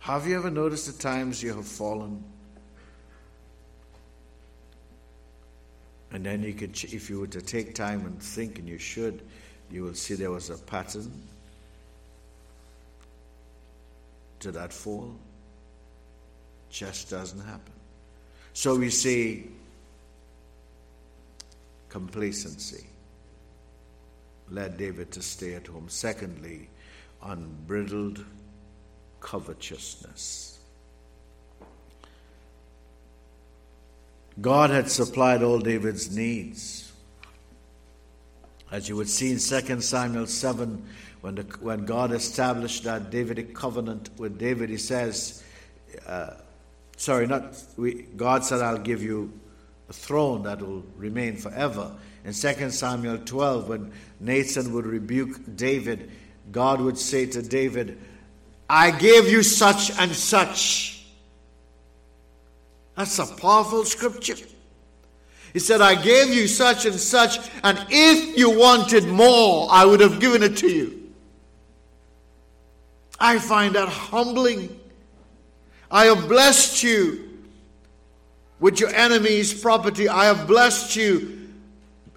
[0.00, 2.22] Have you ever noticed the times you have fallen?
[6.12, 9.22] And then you could, if you were to take time and think, and you should,
[9.70, 11.10] you will see there was a pattern
[14.40, 15.16] to that fall
[16.74, 17.72] just doesn't happen.
[18.52, 19.48] So we see
[21.88, 22.84] complacency
[24.50, 25.88] led David to stay at home.
[25.88, 26.68] Secondly,
[27.22, 28.24] unbridled
[29.20, 30.58] covetousness.
[34.40, 36.92] God had supplied all David's needs.
[38.72, 40.84] As you would see in 2 Samuel 7,
[41.20, 45.44] when, the, when God established that Davidic covenant with David, he says,
[46.06, 46.30] uh,
[46.96, 49.32] sorry, not we, God said, I'll give you
[49.88, 51.92] a throne that will remain forever.
[52.24, 56.10] In 2 Samuel 12, when Nathan would rebuke David,
[56.50, 57.98] God would say to David,
[58.68, 61.04] I gave you such and such.
[62.96, 64.36] That's a powerful scripture.
[65.52, 70.00] He said, I gave you such and such, and if you wanted more, I would
[70.00, 71.12] have given it to you.
[73.20, 74.80] I find that humbling.
[75.90, 77.28] I have blessed you
[78.60, 80.08] with your enemy's property.
[80.08, 81.44] I have blessed you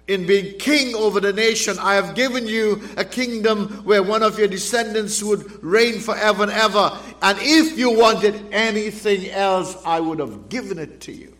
[0.08, 1.78] in being king over the nation.
[1.78, 6.52] I have given you a kingdom where one of your descendants would reign forever and
[6.52, 6.98] ever.
[7.20, 11.34] And if you wanted anything else, I would have given it to you.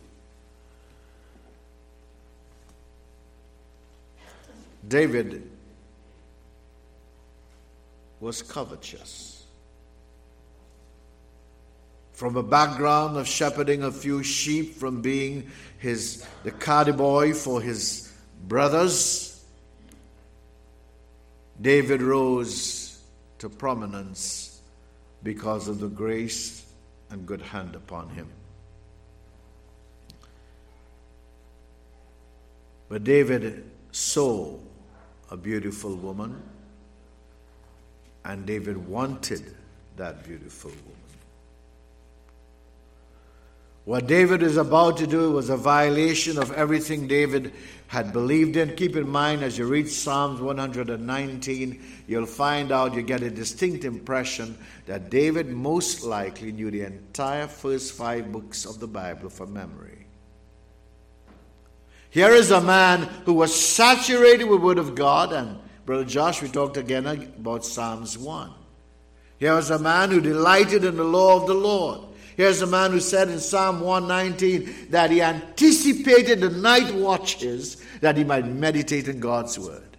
[4.87, 5.49] David
[8.19, 9.28] was covetous
[12.19, 17.61] from a background of shepherding a few sheep, from being his the cardy boy for
[17.61, 18.11] his
[18.45, 19.41] brothers,
[21.61, 23.01] David rose
[23.37, 24.59] to prominence
[25.23, 26.65] because of the grace
[27.09, 28.27] and good hand upon him.
[32.89, 33.63] But David
[33.93, 34.57] saw
[35.31, 36.43] a beautiful woman,
[38.25, 39.55] and David wanted
[39.95, 40.88] that beautiful woman.
[43.85, 47.53] What David is about to do was a violation of everything David
[47.87, 48.75] had believed in.
[48.75, 53.85] Keep in mind, as you read Psalms 119, you'll find out, you get a distinct
[53.85, 54.55] impression
[54.85, 60.05] that David most likely knew the entire first five books of the Bible from memory.
[62.11, 66.41] Here is a man who was saturated with the Word of God, and Brother Josh,
[66.41, 68.51] we talked again about Psalms 1.
[69.39, 72.01] Here was a man who delighted in the law of the Lord.
[72.39, 78.15] Here's a man who said in Psalm 119 that he anticipated the night watches that
[78.15, 79.97] he might meditate in God's word.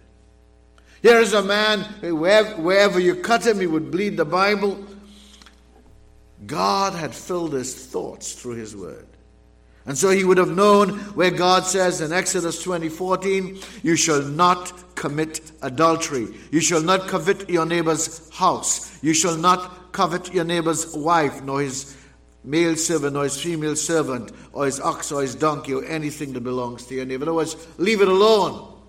[1.03, 4.83] Here is a man, wherever you cut him, he would bleed the Bible.
[6.47, 9.05] God had filled his thoughts through his word.
[9.85, 14.95] And so he would have known where God says in Exodus 20:14, You shall not
[14.95, 16.29] commit adultery.
[16.49, 18.97] You shall not covet your neighbor's house.
[19.03, 21.97] You shall not covet your neighbor's wife, nor his
[22.43, 26.41] male servant or his female servant or his ox or his donkey or anything that
[26.41, 27.23] belongs to your neighbor.
[27.23, 28.79] In other words, leave it alone.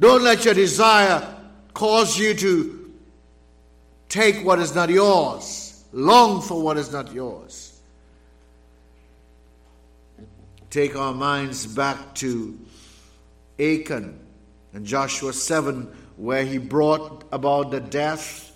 [0.00, 1.36] Don't let your desire
[1.74, 2.92] cause you to
[4.08, 7.80] take what is not yours, long for what is not yours.
[10.70, 12.58] Take our minds back to
[13.58, 14.18] Achan
[14.72, 15.82] and Joshua 7,
[16.16, 18.49] where he brought about the death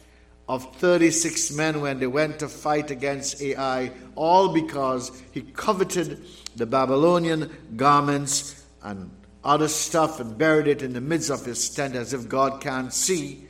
[0.48, 6.24] of 36 men when they went to fight against Ai, all because he coveted
[6.56, 9.10] the Babylonian garments and
[9.42, 12.92] other stuff and buried it in the midst of his tent as if God can't
[12.92, 13.46] see.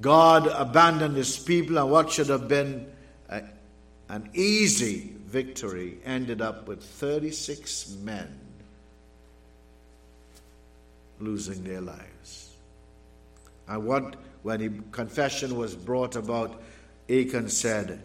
[0.00, 2.90] God abandoned his people, and what should have been
[3.28, 3.42] a,
[4.08, 8.38] an easy victory ended up with 36 men
[11.20, 12.54] losing their lives.
[13.68, 16.62] And what, when he, confession was brought about,
[17.08, 18.02] Achan said,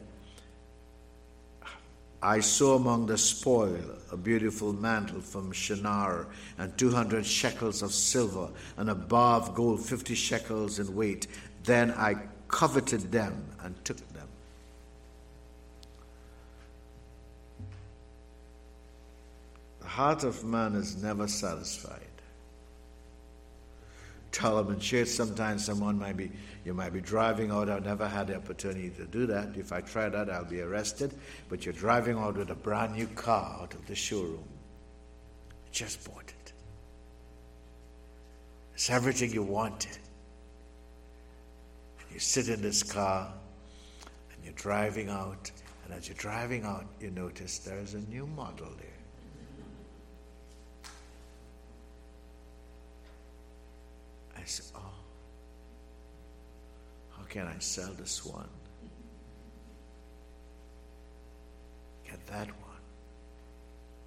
[2.21, 6.25] I saw among the spoil a beautiful mantle from Shinar
[6.57, 11.27] and 200 shekels of silver and a bar of gold 50 shekels in weight.
[11.63, 12.15] Then I
[12.47, 14.27] coveted them and took them.
[19.81, 22.04] The heart of man is never satisfied.
[24.35, 25.05] Tell and share.
[25.05, 26.29] Sometimes someone might be,
[26.65, 27.69] you might be driving out.
[27.69, 29.55] I've never had the opportunity to do that.
[29.55, 31.13] If I try that, I'll be arrested.
[31.47, 34.43] But you're driving out with a brand new car out of the showroom.
[35.71, 36.51] Just bought it.
[38.73, 39.97] It's everything you wanted.
[42.01, 43.33] And you sit in this car
[44.33, 45.49] and you're driving out.
[45.85, 48.95] And as you're driving out, you notice there's a new model there.
[54.45, 54.93] I said, Oh,
[57.17, 58.47] how can I sell this one?
[62.09, 62.79] Get that one.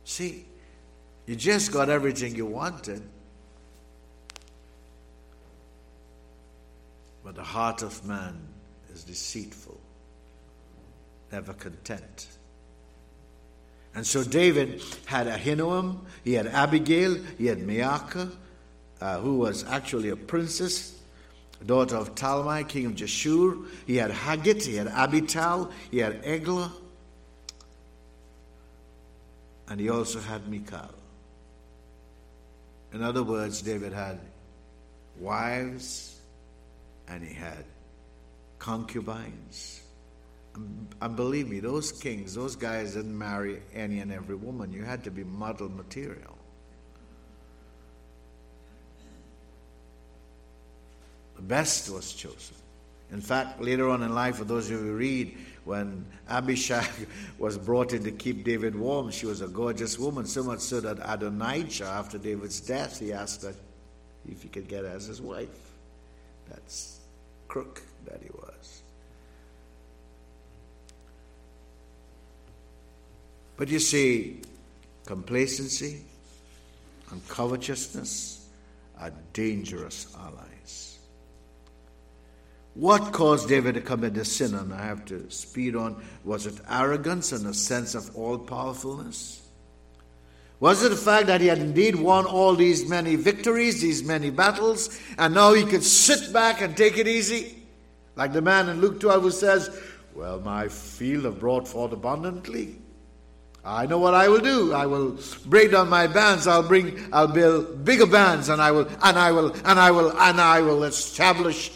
[0.05, 0.47] See,
[1.27, 3.03] you just got everything you wanted.
[7.23, 8.35] But the heart of man
[8.91, 9.79] is deceitful,
[11.31, 12.29] never content.
[13.95, 18.35] And so David had Ahinoam, he had Abigail, he had Maacah,
[19.03, 20.98] uh, who was actually a princess,
[21.65, 23.67] daughter of Talmai, king of Geshur.
[23.87, 26.73] He had Haggith, he had Abital, he had Eglah,
[29.69, 30.95] and he also had Michal.
[32.93, 34.19] In other words, David had
[35.19, 36.21] wives
[37.07, 37.65] and he had
[38.59, 39.83] concubines.
[40.55, 44.73] And, and believe me, those kings, those guys didn't marry any and every woman.
[44.73, 46.38] You had to be model material.
[51.39, 52.57] The best was chosen.
[53.13, 56.85] In fact, later on in life, for those of you who read, when Abishag
[57.39, 60.81] was brought in to keep David warm, she was a gorgeous woman, so much so
[60.81, 63.55] that Adonijah, after David's death, he asked her
[64.29, 65.49] if he could get her as his wife.
[66.51, 66.99] That's
[67.47, 68.83] crook that he was.
[73.57, 74.41] But you see,
[75.07, 76.03] complacency
[77.13, 78.49] and covetousness
[79.01, 80.48] are dangerous allies.
[82.79, 84.55] What caused David to commit this sin?
[84.55, 86.01] And I have to speed on.
[86.25, 89.43] Was it arrogance and a sense of all powerfulness?
[90.61, 94.31] Was it the fact that he had indeed won all these many victories, these many
[94.31, 97.65] battles, and now he could sit back and take it easy?
[98.15, 99.77] Like the man in Luke 12 who says,
[100.15, 102.77] Well, my field have brought forth abundantly.
[103.65, 104.73] I know what I will do.
[104.73, 106.47] I will break down my bands.
[106.47, 110.13] I'll bring, I'll build bigger bands, and I will, and I will, and I will,
[110.17, 111.73] and I will establish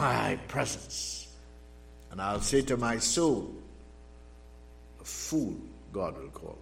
[0.00, 1.28] my presence.
[2.10, 3.54] And I'll say to my soul,
[5.00, 5.56] a fool,
[5.92, 6.58] God will call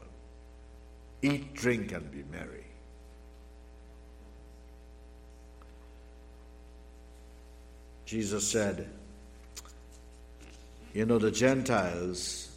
[1.22, 1.30] him.
[1.30, 2.64] Eat, drink, and be merry.
[8.06, 8.88] Jesus said,
[10.92, 12.50] You know, the Gentiles,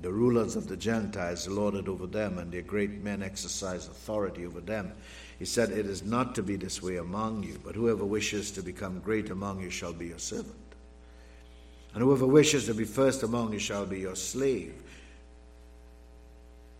[0.00, 4.60] the rulers of the Gentiles, lorded over them, and their great men exercise authority over
[4.60, 4.92] them.
[5.40, 8.62] He said, It is not to be this way among you, but whoever wishes to
[8.62, 10.54] become great among you shall be your servant.
[11.94, 14.74] And whoever wishes to be first among you shall be your slave.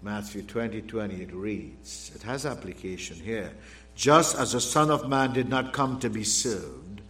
[0.02, 3.50] Matthew 20 20, it reads, it has application here.
[3.94, 7.00] Just as the Son of Man did not come to be served,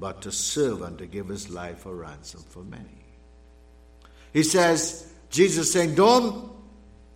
[0.00, 3.04] but to serve and to give his life a ransom for many.
[4.32, 6.50] He says, Jesus saying, Don't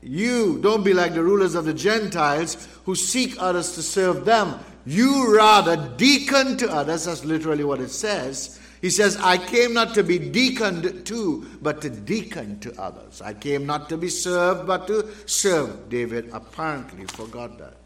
[0.05, 4.59] you don't be like the rulers of the Gentiles who seek others to serve them.
[4.87, 7.07] You rather deacon to others.
[7.07, 8.61] That's literally what it says.
[8.83, 13.23] He says, I came not to be deaconed to, but to deacon to others.
[13.23, 15.89] I came not to be served, but to serve.
[15.89, 17.79] David apparently forgot that.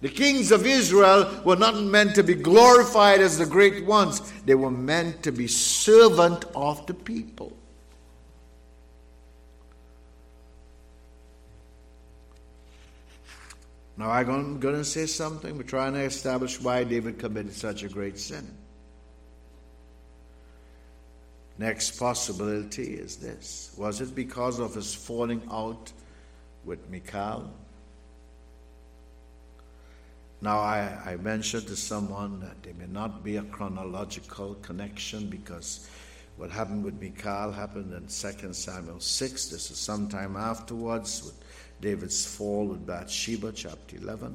[0.00, 4.54] The kings of Israel were not meant to be glorified as the great ones, they
[4.54, 7.56] were meant to be servant of the people.
[14.02, 15.56] Now, I'm going to say something.
[15.56, 18.44] We're trying to establish why David committed such a great sin.
[21.56, 25.92] Next possibility is this Was it because of his falling out
[26.64, 27.48] with Michal?
[30.40, 35.88] Now, I, I mentioned to someone that there may not be a chronological connection because
[36.36, 39.46] what happened with Michal happened in 2 Samuel 6.
[39.46, 41.38] This is sometime afterwards with
[41.82, 44.34] David's fall with Bathsheba, chapter 11.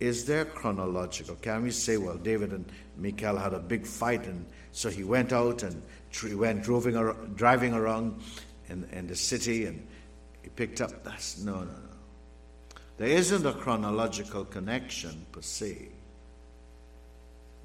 [0.00, 1.34] is there chronological?
[1.36, 5.32] Can we say, well, David and Michal had a big fight, and so he went
[5.32, 6.94] out and he went driving,
[7.34, 8.20] driving around
[8.68, 9.84] in, in the city and
[10.42, 11.34] he picked up that?
[11.42, 12.78] No, no, no.
[12.98, 15.88] There isn't a chronological connection per se,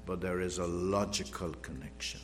[0.06, 2.20] but there is a logical connection.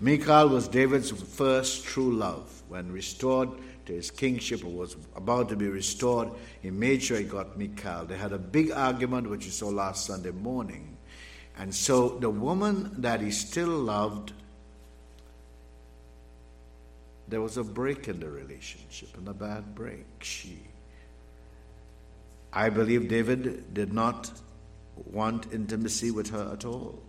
[0.00, 2.62] Michal was David's first true love.
[2.68, 3.50] When restored
[3.86, 6.30] to his kingship was about to be restored,
[6.62, 8.04] he made sure he got Michal.
[8.06, 10.96] They had a big argument, which you saw last Sunday morning.
[11.56, 14.32] And so the woman that he still loved,
[17.28, 20.04] there was a break in the relationship, and a bad break.
[20.20, 20.58] She,
[22.52, 24.30] I believe David did not
[24.96, 27.03] want intimacy with her at all.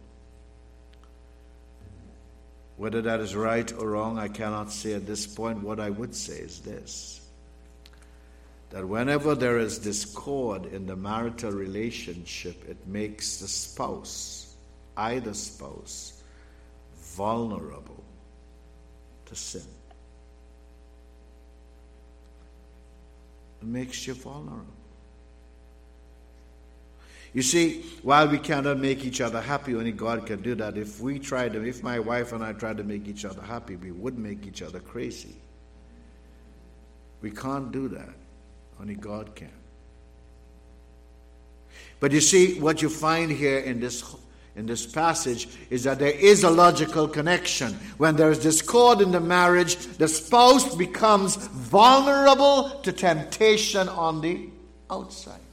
[2.78, 5.64] Whether that is right or wrong, I cannot say at this point.
[5.64, 7.22] What I would say is this
[8.72, 14.54] that whenever there is discord in the marital relationship, it makes the spouse,
[14.98, 16.22] either spouse,
[16.98, 18.04] vulnerable
[19.28, 19.62] to sin.
[23.62, 24.75] It makes you vulnerable.
[27.36, 30.78] You see, while we cannot make each other happy, only God can do that.
[30.78, 33.76] If we tried to, if my wife and I tried to make each other happy,
[33.76, 35.36] we would make each other crazy.
[37.22, 38.14] We can't do that.
[38.80, 39.52] Only God can.
[42.00, 44.16] But you see, what you find here in this
[44.56, 47.74] in this passage is that there is a logical connection.
[47.98, 54.48] When there is discord in the marriage, the spouse becomes vulnerable to temptation on the
[54.90, 55.45] outside.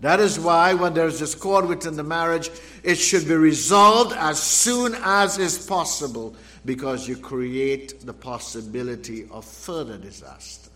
[0.00, 2.50] That is why, when there is discord within the marriage,
[2.84, 9.44] it should be resolved as soon as is possible because you create the possibility of
[9.44, 10.70] further disaster.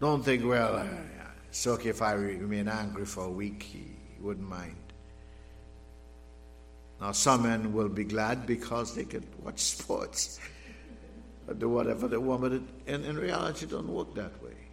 [0.00, 0.86] Don't think, well, uh,
[1.48, 3.86] it's okay if I remain angry for a week, he
[4.20, 4.76] wouldn't mind.
[7.00, 10.38] Now, some men will be glad because they can watch sports
[11.48, 14.63] or do whatever they want, but in, in reality, it don't work that way.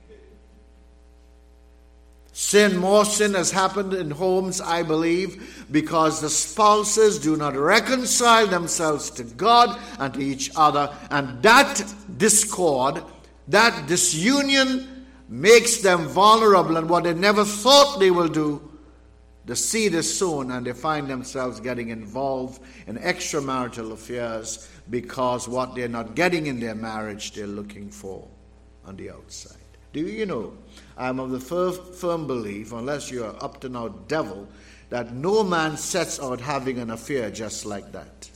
[2.33, 8.47] Sin, more sin has happened in homes, I believe, because the spouses do not reconcile
[8.47, 10.95] themselves to God and to each other.
[11.09, 11.83] And that
[12.17, 13.03] discord,
[13.49, 16.77] that disunion makes them vulnerable.
[16.77, 18.69] And what they never thought they will do,
[19.45, 25.75] the seed is sown, and they find themselves getting involved in extramarital affairs because what
[25.75, 28.25] they're not getting in their marriage, they're looking for
[28.85, 29.57] on the outside.
[29.91, 30.53] Do you know?
[30.97, 34.47] I'm of the firm, firm belief, unless you're up to now devil,
[34.89, 38.29] that no man sets out having an affair just like that,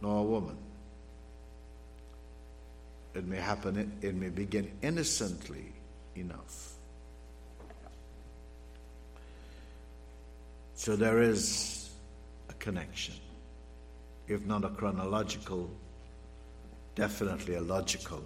[0.00, 0.56] nor a woman.
[3.14, 5.72] It may happen, it may begin innocently
[6.14, 6.74] enough.
[10.74, 11.90] So there is
[12.48, 13.14] a connection,
[14.28, 15.70] if not a chronological,
[16.94, 18.22] definitely a logical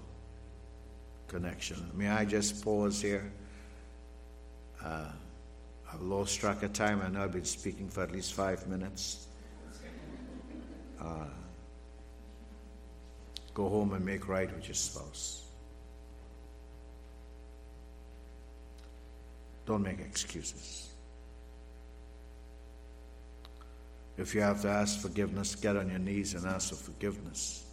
[1.34, 1.90] connection.
[1.94, 3.32] May I just pause here?
[4.84, 5.10] Uh,
[5.92, 7.02] I've lost track of time.
[7.02, 9.26] I know I've been speaking for at least five minutes.
[11.00, 11.26] Uh,
[13.52, 15.42] go home and make right with your spouse.
[19.66, 20.88] Don't make excuses.
[24.16, 27.64] If you have to ask forgiveness, get on your knees and ask for forgiveness.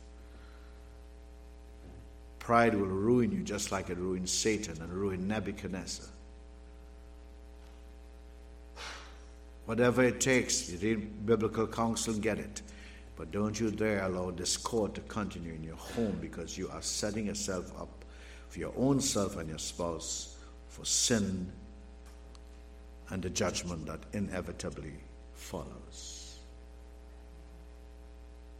[2.51, 6.05] Pride will ruin you just like it ruined Satan and ruined Nebuchadnezzar.
[9.63, 12.61] Whatever it takes, you need biblical counsel, get it.
[13.15, 17.27] But don't you dare allow discord to continue in your home because you are setting
[17.27, 18.03] yourself up
[18.49, 20.35] for your own self and your spouse
[20.67, 21.49] for sin
[23.11, 24.95] and the judgment that inevitably
[25.35, 26.37] follows.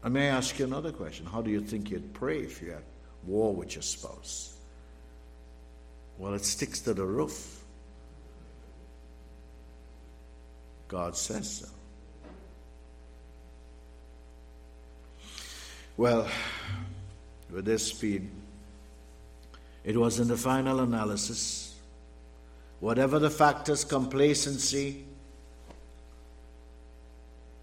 [0.01, 1.25] I may ask you another question.
[1.25, 2.83] How do you think you'd pray if you had
[3.25, 4.57] war with your spouse?
[6.17, 7.63] Well, it sticks to the roof.
[10.87, 11.67] God says so.
[15.97, 16.27] Well,
[17.51, 18.29] with this speed,
[19.83, 21.75] it was in the final analysis.
[22.79, 25.05] Whatever the factors, complacency,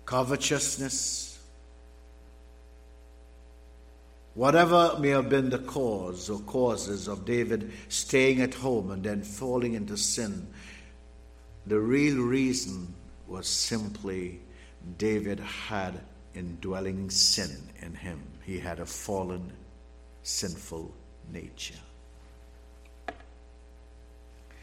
[0.04, 1.27] covetousness,
[4.38, 9.20] Whatever may have been the cause or causes of David staying at home and then
[9.20, 10.46] falling into sin,
[11.66, 12.94] the real reason
[13.26, 14.38] was simply
[14.96, 16.00] David had
[16.34, 17.50] indwelling sin
[17.82, 18.22] in him.
[18.44, 19.52] He had a fallen,
[20.22, 20.94] sinful
[21.32, 21.74] nature.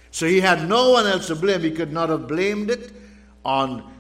[0.10, 1.64] So he had no one else to blame.
[1.64, 2.94] He could not have blamed it
[3.44, 3.92] on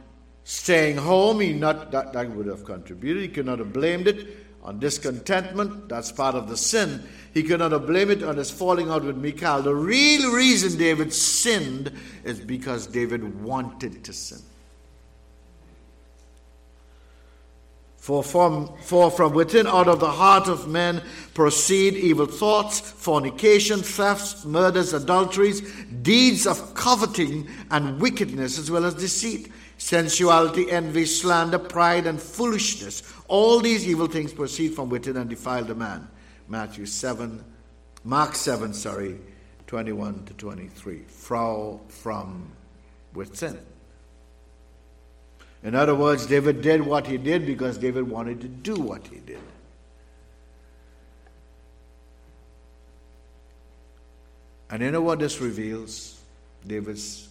[0.45, 1.41] staying home.
[1.41, 3.23] He not that, that would have contributed.
[3.23, 5.87] He could not have blamed it on discontentment.
[5.87, 7.03] That's part of the sin.
[7.33, 9.61] He could not have blamed it on his falling out with Michal.
[9.61, 11.91] The real reason David sinned
[12.23, 14.39] is because David wanted to sin.
[17.97, 21.01] For from, for from within, out of the heart of men,
[21.33, 25.61] proceed evil thoughts, fornication, thefts, murders, adulteries,
[26.03, 29.51] deeds of coveting and wickedness, as well as deceit,
[29.85, 33.03] sensuality, envy, slander, pride, and foolishness.
[33.27, 36.07] All these evil things proceed from within and defile the man.
[36.47, 37.43] Matthew 7,
[38.03, 39.19] Mark 7, sorry,
[39.67, 41.03] 21 to 23.
[41.03, 42.51] Frau from
[43.13, 43.59] within.
[45.61, 49.17] In other words, David did what he did because David wanted to do what he
[49.17, 49.39] did.
[54.71, 56.19] And you know what this reveals?
[56.65, 57.29] David's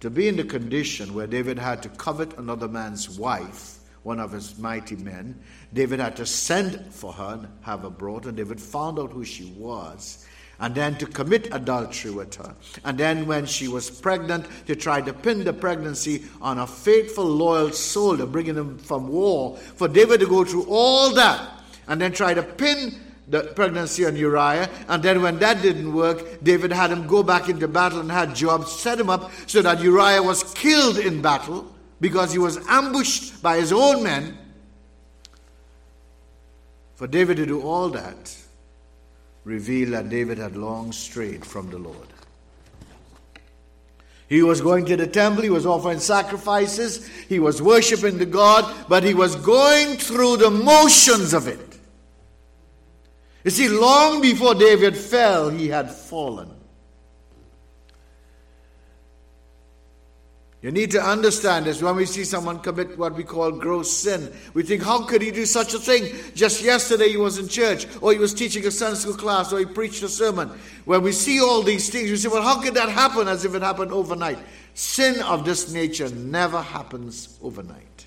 [0.00, 4.32] to be in the condition where David had to covet another man's wife, one of
[4.32, 5.38] his mighty men.
[5.72, 9.24] David had to send for her and have her brought, and David found out who
[9.24, 10.26] she was
[10.60, 12.54] and then to commit adultery with her.
[12.84, 17.24] And then, when she was pregnant, to try to pin the pregnancy on a faithful,
[17.24, 19.56] loyal soldier, bringing him from war.
[19.56, 22.94] For David to go through all that and then try to pin
[23.30, 24.68] the pregnancy on Uriah.
[24.88, 28.34] And then, when that didn't work, David had him go back into battle and had
[28.34, 33.42] Joab set him up so that Uriah was killed in battle because he was ambushed
[33.42, 34.36] by his own men.
[36.96, 38.36] For David to do all that
[39.44, 42.08] revealed that David had long strayed from the Lord.
[44.28, 48.86] He was going to the temple, he was offering sacrifices, he was worshiping the God,
[48.88, 51.69] but he was going through the motions of it.
[53.44, 56.50] You see, long before David fell, he had fallen.
[60.62, 61.80] You need to understand this.
[61.80, 65.30] When we see someone commit what we call gross sin, we think, how could he
[65.30, 66.14] do such a thing?
[66.34, 69.58] Just yesterday he was in church, or he was teaching a Sunday school class, or
[69.58, 70.50] he preached a sermon.
[70.84, 73.54] When we see all these things, we say, well, how could that happen as if
[73.54, 74.38] it happened overnight?
[74.74, 78.06] Sin of this nature never happens overnight.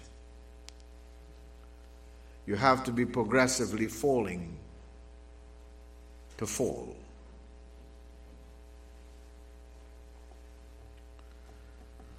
[2.46, 4.60] You have to be progressively falling
[6.38, 6.96] to fall.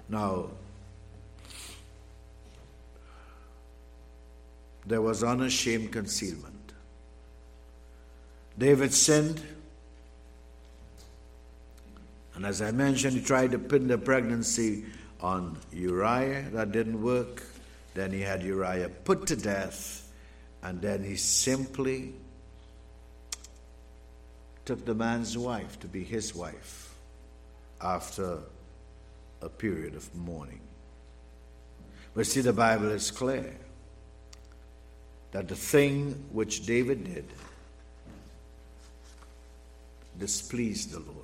[0.07, 0.49] Now,
[4.85, 6.73] there was unashamed concealment.
[8.57, 9.41] David sinned,
[12.35, 14.85] and as I mentioned, he tried to pin the pregnancy
[15.21, 16.45] on Uriah.
[16.51, 17.43] That didn't work.
[17.93, 20.07] Then he had Uriah put to death,
[20.61, 22.13] and then he simply
[24.65, 26.93] took the man's wife to be his wife
[27.81, 28.39] after
[29.41, 30.61] a period of mourning.
[32.13, 33.55] But see, the Bible is clear
[35.31, 37.25] that the thing which David did
[40.17, 41.19] displeased the Lord.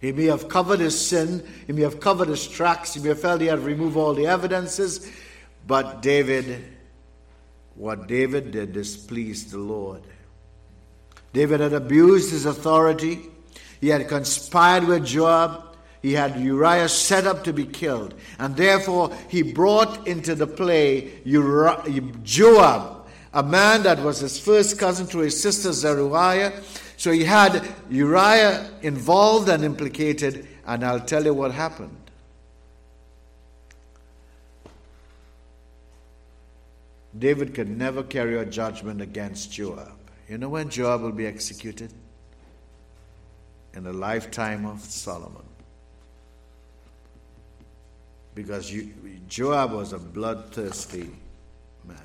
[0.00, 3.20] He may have covered his sin, he may have covered his tracks, he may have
[3.20, 5.10] felt he had removed all the evidences,
[5.66, 6.64] but David,
[7.74, 10.02] what David did displeased the Lord.
[11.36, 13.28] David had abused his authority.
[13.82, 15.76] He had conspired with Joab.
[16.00, 18.14] He had Uriah set up to be killed.
[18.38, 21.20] And therefore, he brought into the play
[22.22, 26.54] Joab, a man that was his first cousin to his sister Zeruiah.
[26.96, 31.98] So he had Uriah involved and implicated, and I'll tell you what happened.
[37.18, 40.05] David could never carry a judgment against Joab.
[40.28, 41.92] You know when Joab will be executed?
[43.76, 45.44] in the lifetime of Solomon.
[48.34, 48.72] Because
[49.28, 51.10] Joab was a bloodthirsty
[51.86, 51.98] man.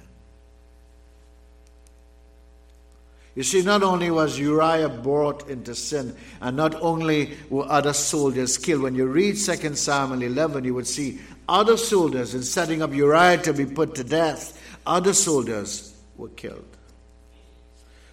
[3.36, 8.57] You see, not only was Uriah brought into sin, and not only were other soldiers
[8.57, 8.82] killed.
[8.82, 13.38] When you read 2 Samuel 11, you would see other soldiers, in setting up Uriah
[13.43, 16.65] to be put to death, other soldiers were killed.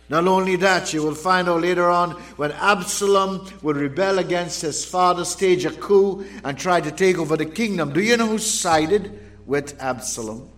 [0.08, 4.84] Not only that, you will find out later on when Absalom would rebel against his
[4.84, 7.92] father, stage a coup, and try to take over the kingdom.
[7.92, 10.48] Do you know who sided with Absalom?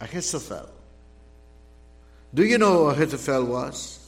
[0.00, 0.68] Ahithophel.
[2.34, 3.98] Do you know who Ahithophel was?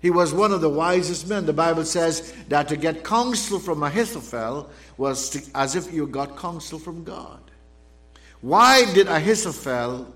[0.00, 1.46] He was one of the wisest men.
[1.46, 6.36] The Bible says that to get counsel from Ahithophel was to, as if you got
[6.36, 7.40] counsel from God.
[8.40, 10.12] Why did Ahithophel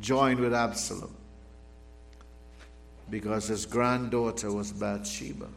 [0.00, 1.14] joined with Absalom
[3.10, 5.48] because his granddaughter was Bathsheba.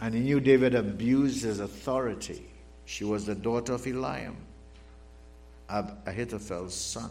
[0.00, 2.44] And he knew David abused his authority.
[2.84, 4.36] She was the daughter of Eliam,
[5.68, 7.10] Ahithophel's son.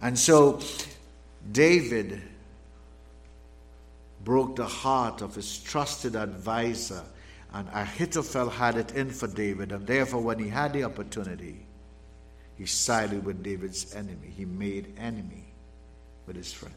[0.00, 0.60] And so
[1.52, 2.20] David
[4.24, 7.02] broke the heart of his trusted advisor,
[7.52, 9.72] and Ahithophel had it in for David.
[9.72, 11.66] And therefore, when he had the opportunity,
[12.56, 14.32] he sided with David's enemy.
[14.36, 15.52] He made enemy
[16.26, 16.74] with his friend.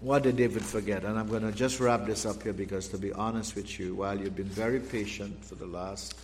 [0.00, 1.04] What did David forget?
[1.04, 3.94] And I'm going to just wrap this up here because, to be honest with you,
[3.94, 6.14] while you've been very patient for the last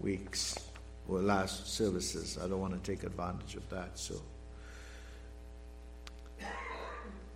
[0.00, 0.58] weeks
[1.08, 3.98] or last services, I don't want to take advantage of that.
[3.98, 4.20] So,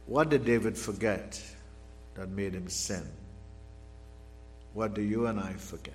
[0.07, 1.43] what did David forget
[2.15, 3.09] that made him sin?
[4.75, 5.95] What do you and I forget?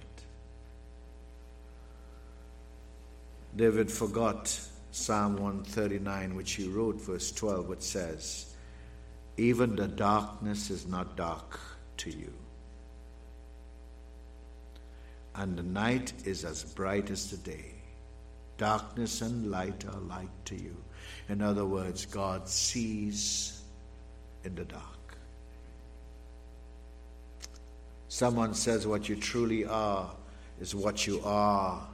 [3.55, 4.59] David forgot
[4.91, 8.53] Psalm 139, which he wrote, verse 12, which says,
[9.37, 11.59] Even the darkness is not dark
[11.97, 12.31] to you,
[15.35, 17.73] and the night is as bright as the day.
[18.57, 20.75] Darkness and light are light to you.
[21.29, 23.61] In other words, God sees
[24.43, 24.96] in the dark.
[28.09, 30.11] Someone says what you truly are
[30.59, 31.87] is what you are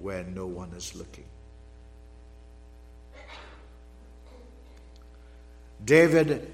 [0.00, 1.24] where no one is looking.
[5.84, 6.52] David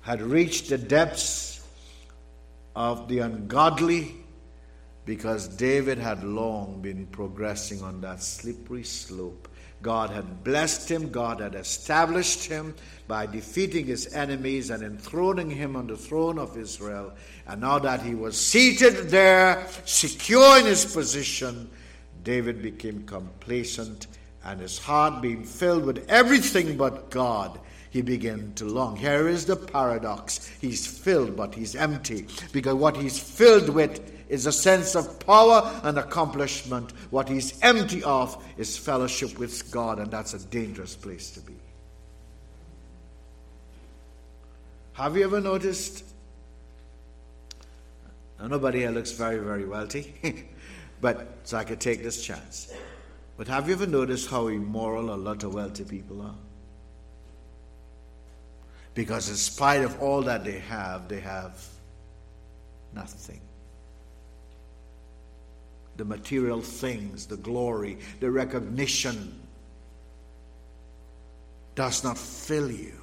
[0.00, 1.66] had reached the depths
[2.74, 4.14] of the ungodly
[5.04, 9.48] because David had long been progressing on that slippery slope.
[9.82, 12.74] God had blessed him, God had established him
[13.06, 17.12] by defeating his enemies and enthroning him on the throne of Israel.
[17.46, 21.70] And now that he was seated there, secure in his position,
[22.24, 24.08] David became complacent
[24.44, 27.58] and his heart being filled with everything but God
[27.90, 28.96] he began to long.
[28.96, 30.46] Here is the paradox.
[30.60, 32.26] He's filled, but he's empty.
[32.52, 36.92] Because what he's filled with is a sense of power and accomplishment.
[37.10, 41.54] What he's empty of is fellowship with God, and that's a dangerous place to be.
[44.92, 46.04] Have you ever noticed?
[48.40, 50.14] nobody here looks very, very wealthy,
[51.00, 52.72] but so I could take this chance.
[53.36, 56.34] But have you ever noticed how immoral a lot of wealthy people are?
[58.94, 61.64] Because in spite of all that they have, they have
[62.92, 63.40] nothing.
[65.98, 69.38] The material things, the glory, the recognition
[71.74, 72.94] does not fill you.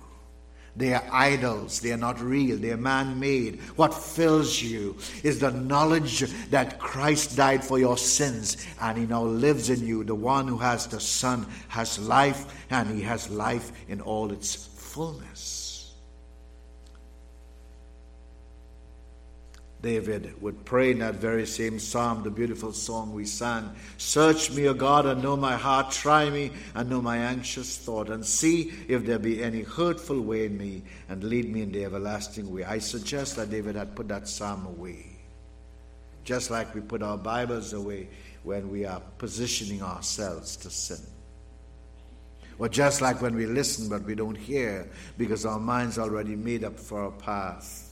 [0.78, 1.80] They are idols.
[1.80, 2.58] They are not real.
[2.58, 3.62] They are man made.
[3.78, 6.20] What fills you is the knowledge
[6.50, 10.04] that Christ died for your sins and he now lives in you.
[10.04, 14.56] The one who has the Son has life and he has life in all its
[14.56, 15.55] fullness.
[19.86, 24.68] David would pray in that very same psalm, the beautiful song we sang Search me,
[24.68, 25.92] O God, and know my heart.
[25.92, 30.48] Try me and know my anxious thought, and see if there be any hurtful way
[30.48, 32.64] in me, and lead me in the everlasting way.
[32.64, 35.06] I suggest that David had put that psalm away.
[36.24, 38.08] Just like we put our Bibles away
[38.42, 41.06] when we are positioning ourselves to sin.
[42.58, 46.64] Or just like when we listen but we don't hear because our mind's already made
[46.64, 47.85] up for a path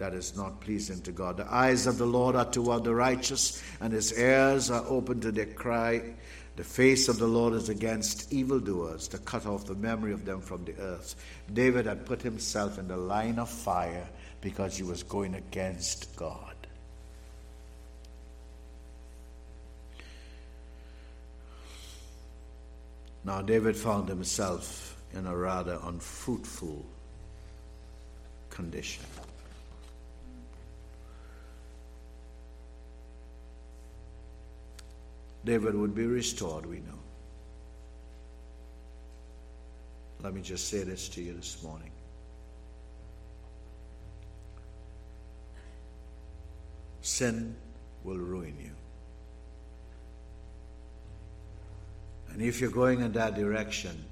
[0.00, 1.36] that is not pleasing to God.
[1.36, 5.30] The eyes of the Lord are toward the righteous, and his ears are open to
[5.30, 6.14] their cry.
[6.56, 10.40] The face of the Lord is against evildoers, to cut off the memory of them
[10.40, 11.16] from the earth.
[11.52, 14.08] David had put himself in the line of fire
[14.40, 16.54] because he was going against God.
[23.22, 26.86] Now, David found himself in a rather unfruitful
[28.48, 29.04] condition.
[35.44, 36.98] David would be restored, we know.
[40.22, 41.90] Let me just say this to you this morning.
[47.00, 47.56] Sin
[48.04, 48.72] will ruin you.
[52.32, 54.04] And if you're going in that direction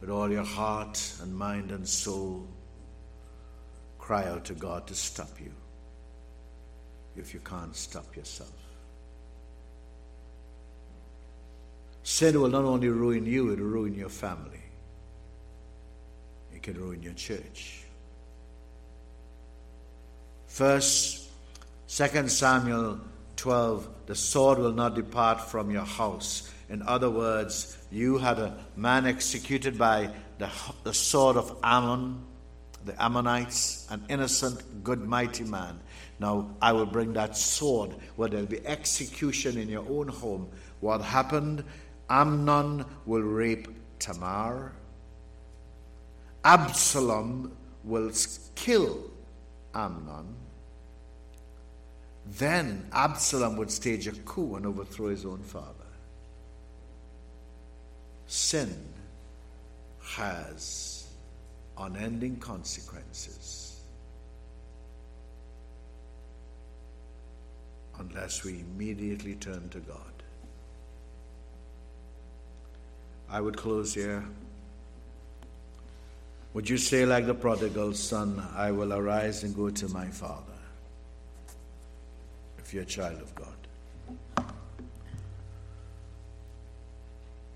[0.00, 2.46] with all your heart and mind and soul,
[3.98, 5.52] cry out to God to stop you
[7.16, 8.69] if you can't stop yourself.
[12.02, 14.62] Sin will not only ruin you, it will ruin your family.
[16.54, 17.84] It can ruin your church.
[20.46, 21.28] First,
[21.86, 23.00] Second Samuel
[23.36, 26.50] 12, the sword will not depart from your house.
[26.68, 30.50] In other words, you had a man executed by the,
[30.84, 32.22] the sword of Ammon,
[32.84, 35.80] the Ammonites, an innocent, good, mighty man.
[36.18, 40.48] Now I will bring that sword where there'll be execution in your own home.
[40.80, 41.64] What happened?
[42.10, 43.68] Amnon will rape
[44.00, 44.72] Tamar.
[46.44, 48.10] Absalom will
[48.56, 49.10] kill
[49.74, 50.34] Amnon.
[52.26, 55.66] Then Absalom would stage a coup and overthrow his own father.
[58.26, 58.74] Sin
[60.02, 61.06] has
[61.78, 63.82] unending consequences
[67.98, 70.19] unless we immediately turn to God.
[73.30, 74.24] I would close here.
[76.52, 80.44] Would you say, like the prodigal son, I will arise and go to my father?
[82.58, 83.46] If you're a child of God.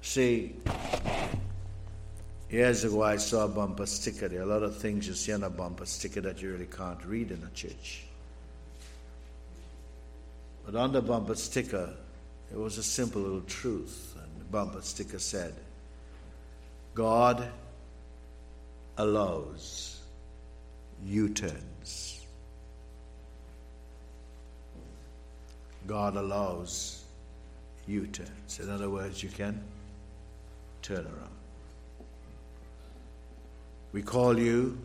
[0.00, 0.54] See,
[2.48, 4.28] years ago I saw a bumper sticker.
[4.28, 6.66] There are a lot of things you see on a bumper sticker that you really
[6.66, 8.04] can't read in a church.
[10.64, 11.92] But on the bumper sticker,
[12.52, 14.16] it was a simple little truth.
[14.22, 15.54] And the bumper sticker said,
[16.94, 17.50] God
[18.96, 20.00] allows
[21.04, 22.24] U turns.
[25.86, 27.02] God allows
[27.86, 28.60] U turns.
[28.60, 29.62] In other words, you can
[30.82, 31.30] turn around.
[33.92, 34.78] We call you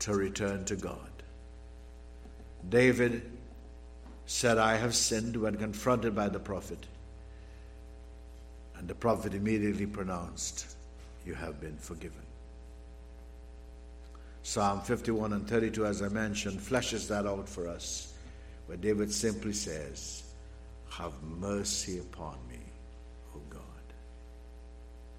[0.00, 0.98] to return to God.
[2.68, 3.22] David
[4.26, 6.86] said, I have sinned when confronted by the prophet.
[8.82, 10.74] And the prophet immediately pronounced,
[11.24, 12.26] You have been forgiven.
[14.42, 18.12] Psalm 51 and 32, as I mentioned, fleshes that out for us,
[18.66, 20.24] where David simply says,
[20.90, 22.58] Have mercy upon me,
[23.36, 23.60] O God.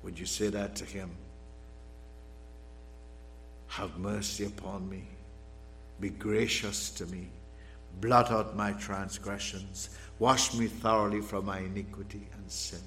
[0.03, 1.09] Would you say that to him?
[3.67, 5.07] Have mercy upon me.
[6.01, 7.29] Be gracious to me.
[8.01, 9.97] Blot out my transgressions.
[10.19, 12.81] Wash me thoroughly from my iniquity and sin.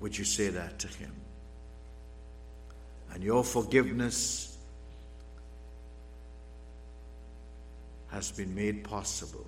[0.00, 1.12] Would you say that to him?
[3.12, 4.56] And your forgiveness
[8.08, 9.46] has been made possible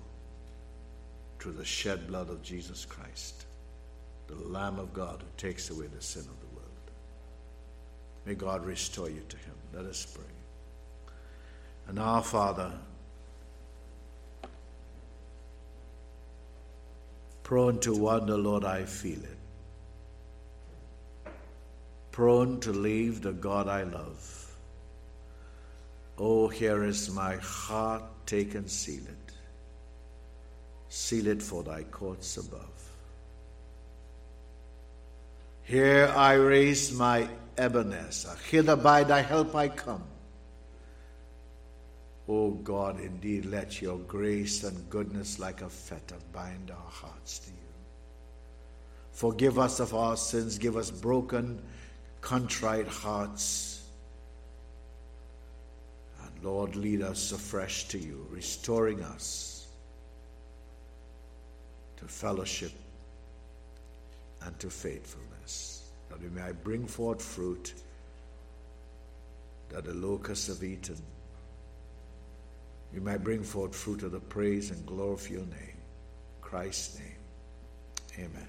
[1.39, 3.45] through the shed blood of Jesus Christ,
[4.27, 6.67] the Lamb of God who takes away the sin of the world.
[8.25, 9.55] May God restore you to him.
[9.73, 10.25] Let us pray.
[11.87, 12.71] And our Father,
[17.43, 19.38] prone to wonder, Lord, I feel it
[22.19, 24.53] prone to leave the God I love.
[26.17, 29.33] Oh, here is my heart, take and seal it.
[30.89, 32.91] Seal it for thy courts above.
[35.63, 40.03] Here I raise my Ebenezer, hither by thy help I come.
[42.27, 47.39] O oh God, indeed, let your grace and goodness like a fetter bind our hearts
[47.39, 47.71] to you.
[49.13, 51.61] Forgive us of our sins, give us broken
[52.21, 53.87] contrite hearts.
[56.23, 59.67] And Lord, lead us afresh to you, restoring us
[61.97, 62.71] to fellowship
[64.43, 67.73] and to faithfulness, that we may bring forth fruit
[69.69, 70.97] that the locusts have eaten.
[72.93, 75.77] We might bring forth fruit of the praise and glory of your name.
[76.41, 78.25] Christ's name.
[78.25, 78.47] Amen.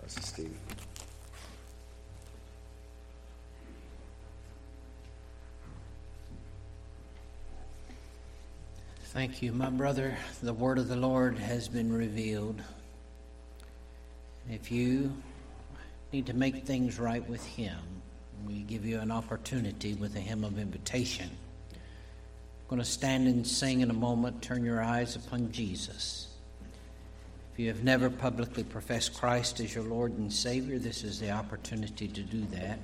[0.00, 0.58] Pastor Steve.
[9.12, 10.16] Thank you, my brother.
[10.40, 12.62] The word of the Lord has been revealed.
[14.48, 15.12] If you
[16.12, 17.76] need to make things right with Him,
[18.46, 21.28] we give you an opportunity with a hymn of invitation.
[21.72, 24.42] I'm going to stand and sing in a moment.
[24.42, 26.28] Turn your eyes upon Jesus.
[27.52, 31.32] If you have never publicly professed Christ as your Lord and Savior, this is the
[31.32, 32.78] opportunity to do that.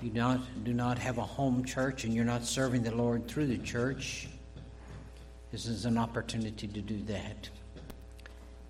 [0.00, 3.48] You not, do not have a home church and you're not serving the Lord through
[3.48, 4.28] the church
[5.54, 7.48] this is an opportunity to do that.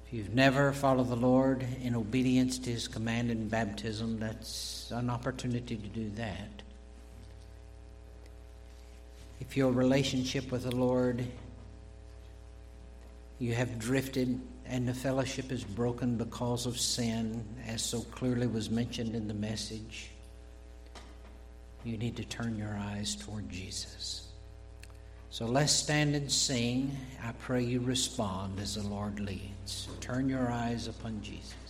[0.06, 5.08] If you've never followed the Lord in obedience to his command in baptism, that's an
[5.08, 6.62] opportunity to do that.
[9.40, 11.26] If your relationship with the Lord,
[13.38, 18.68] you have drifted and the fellowship is broken because of sin, as so clearly was
[18.68, 20.10] mentioned in the message,
[21.82, 24.23] you need to turn your eyes toward Jesus.
[25.34, 26.96] So let's stand and sing.
[27.20, 29.88] I pray you respond as the Lord leads.
[30.00, 31.63] Turn your eyes upon Jesus.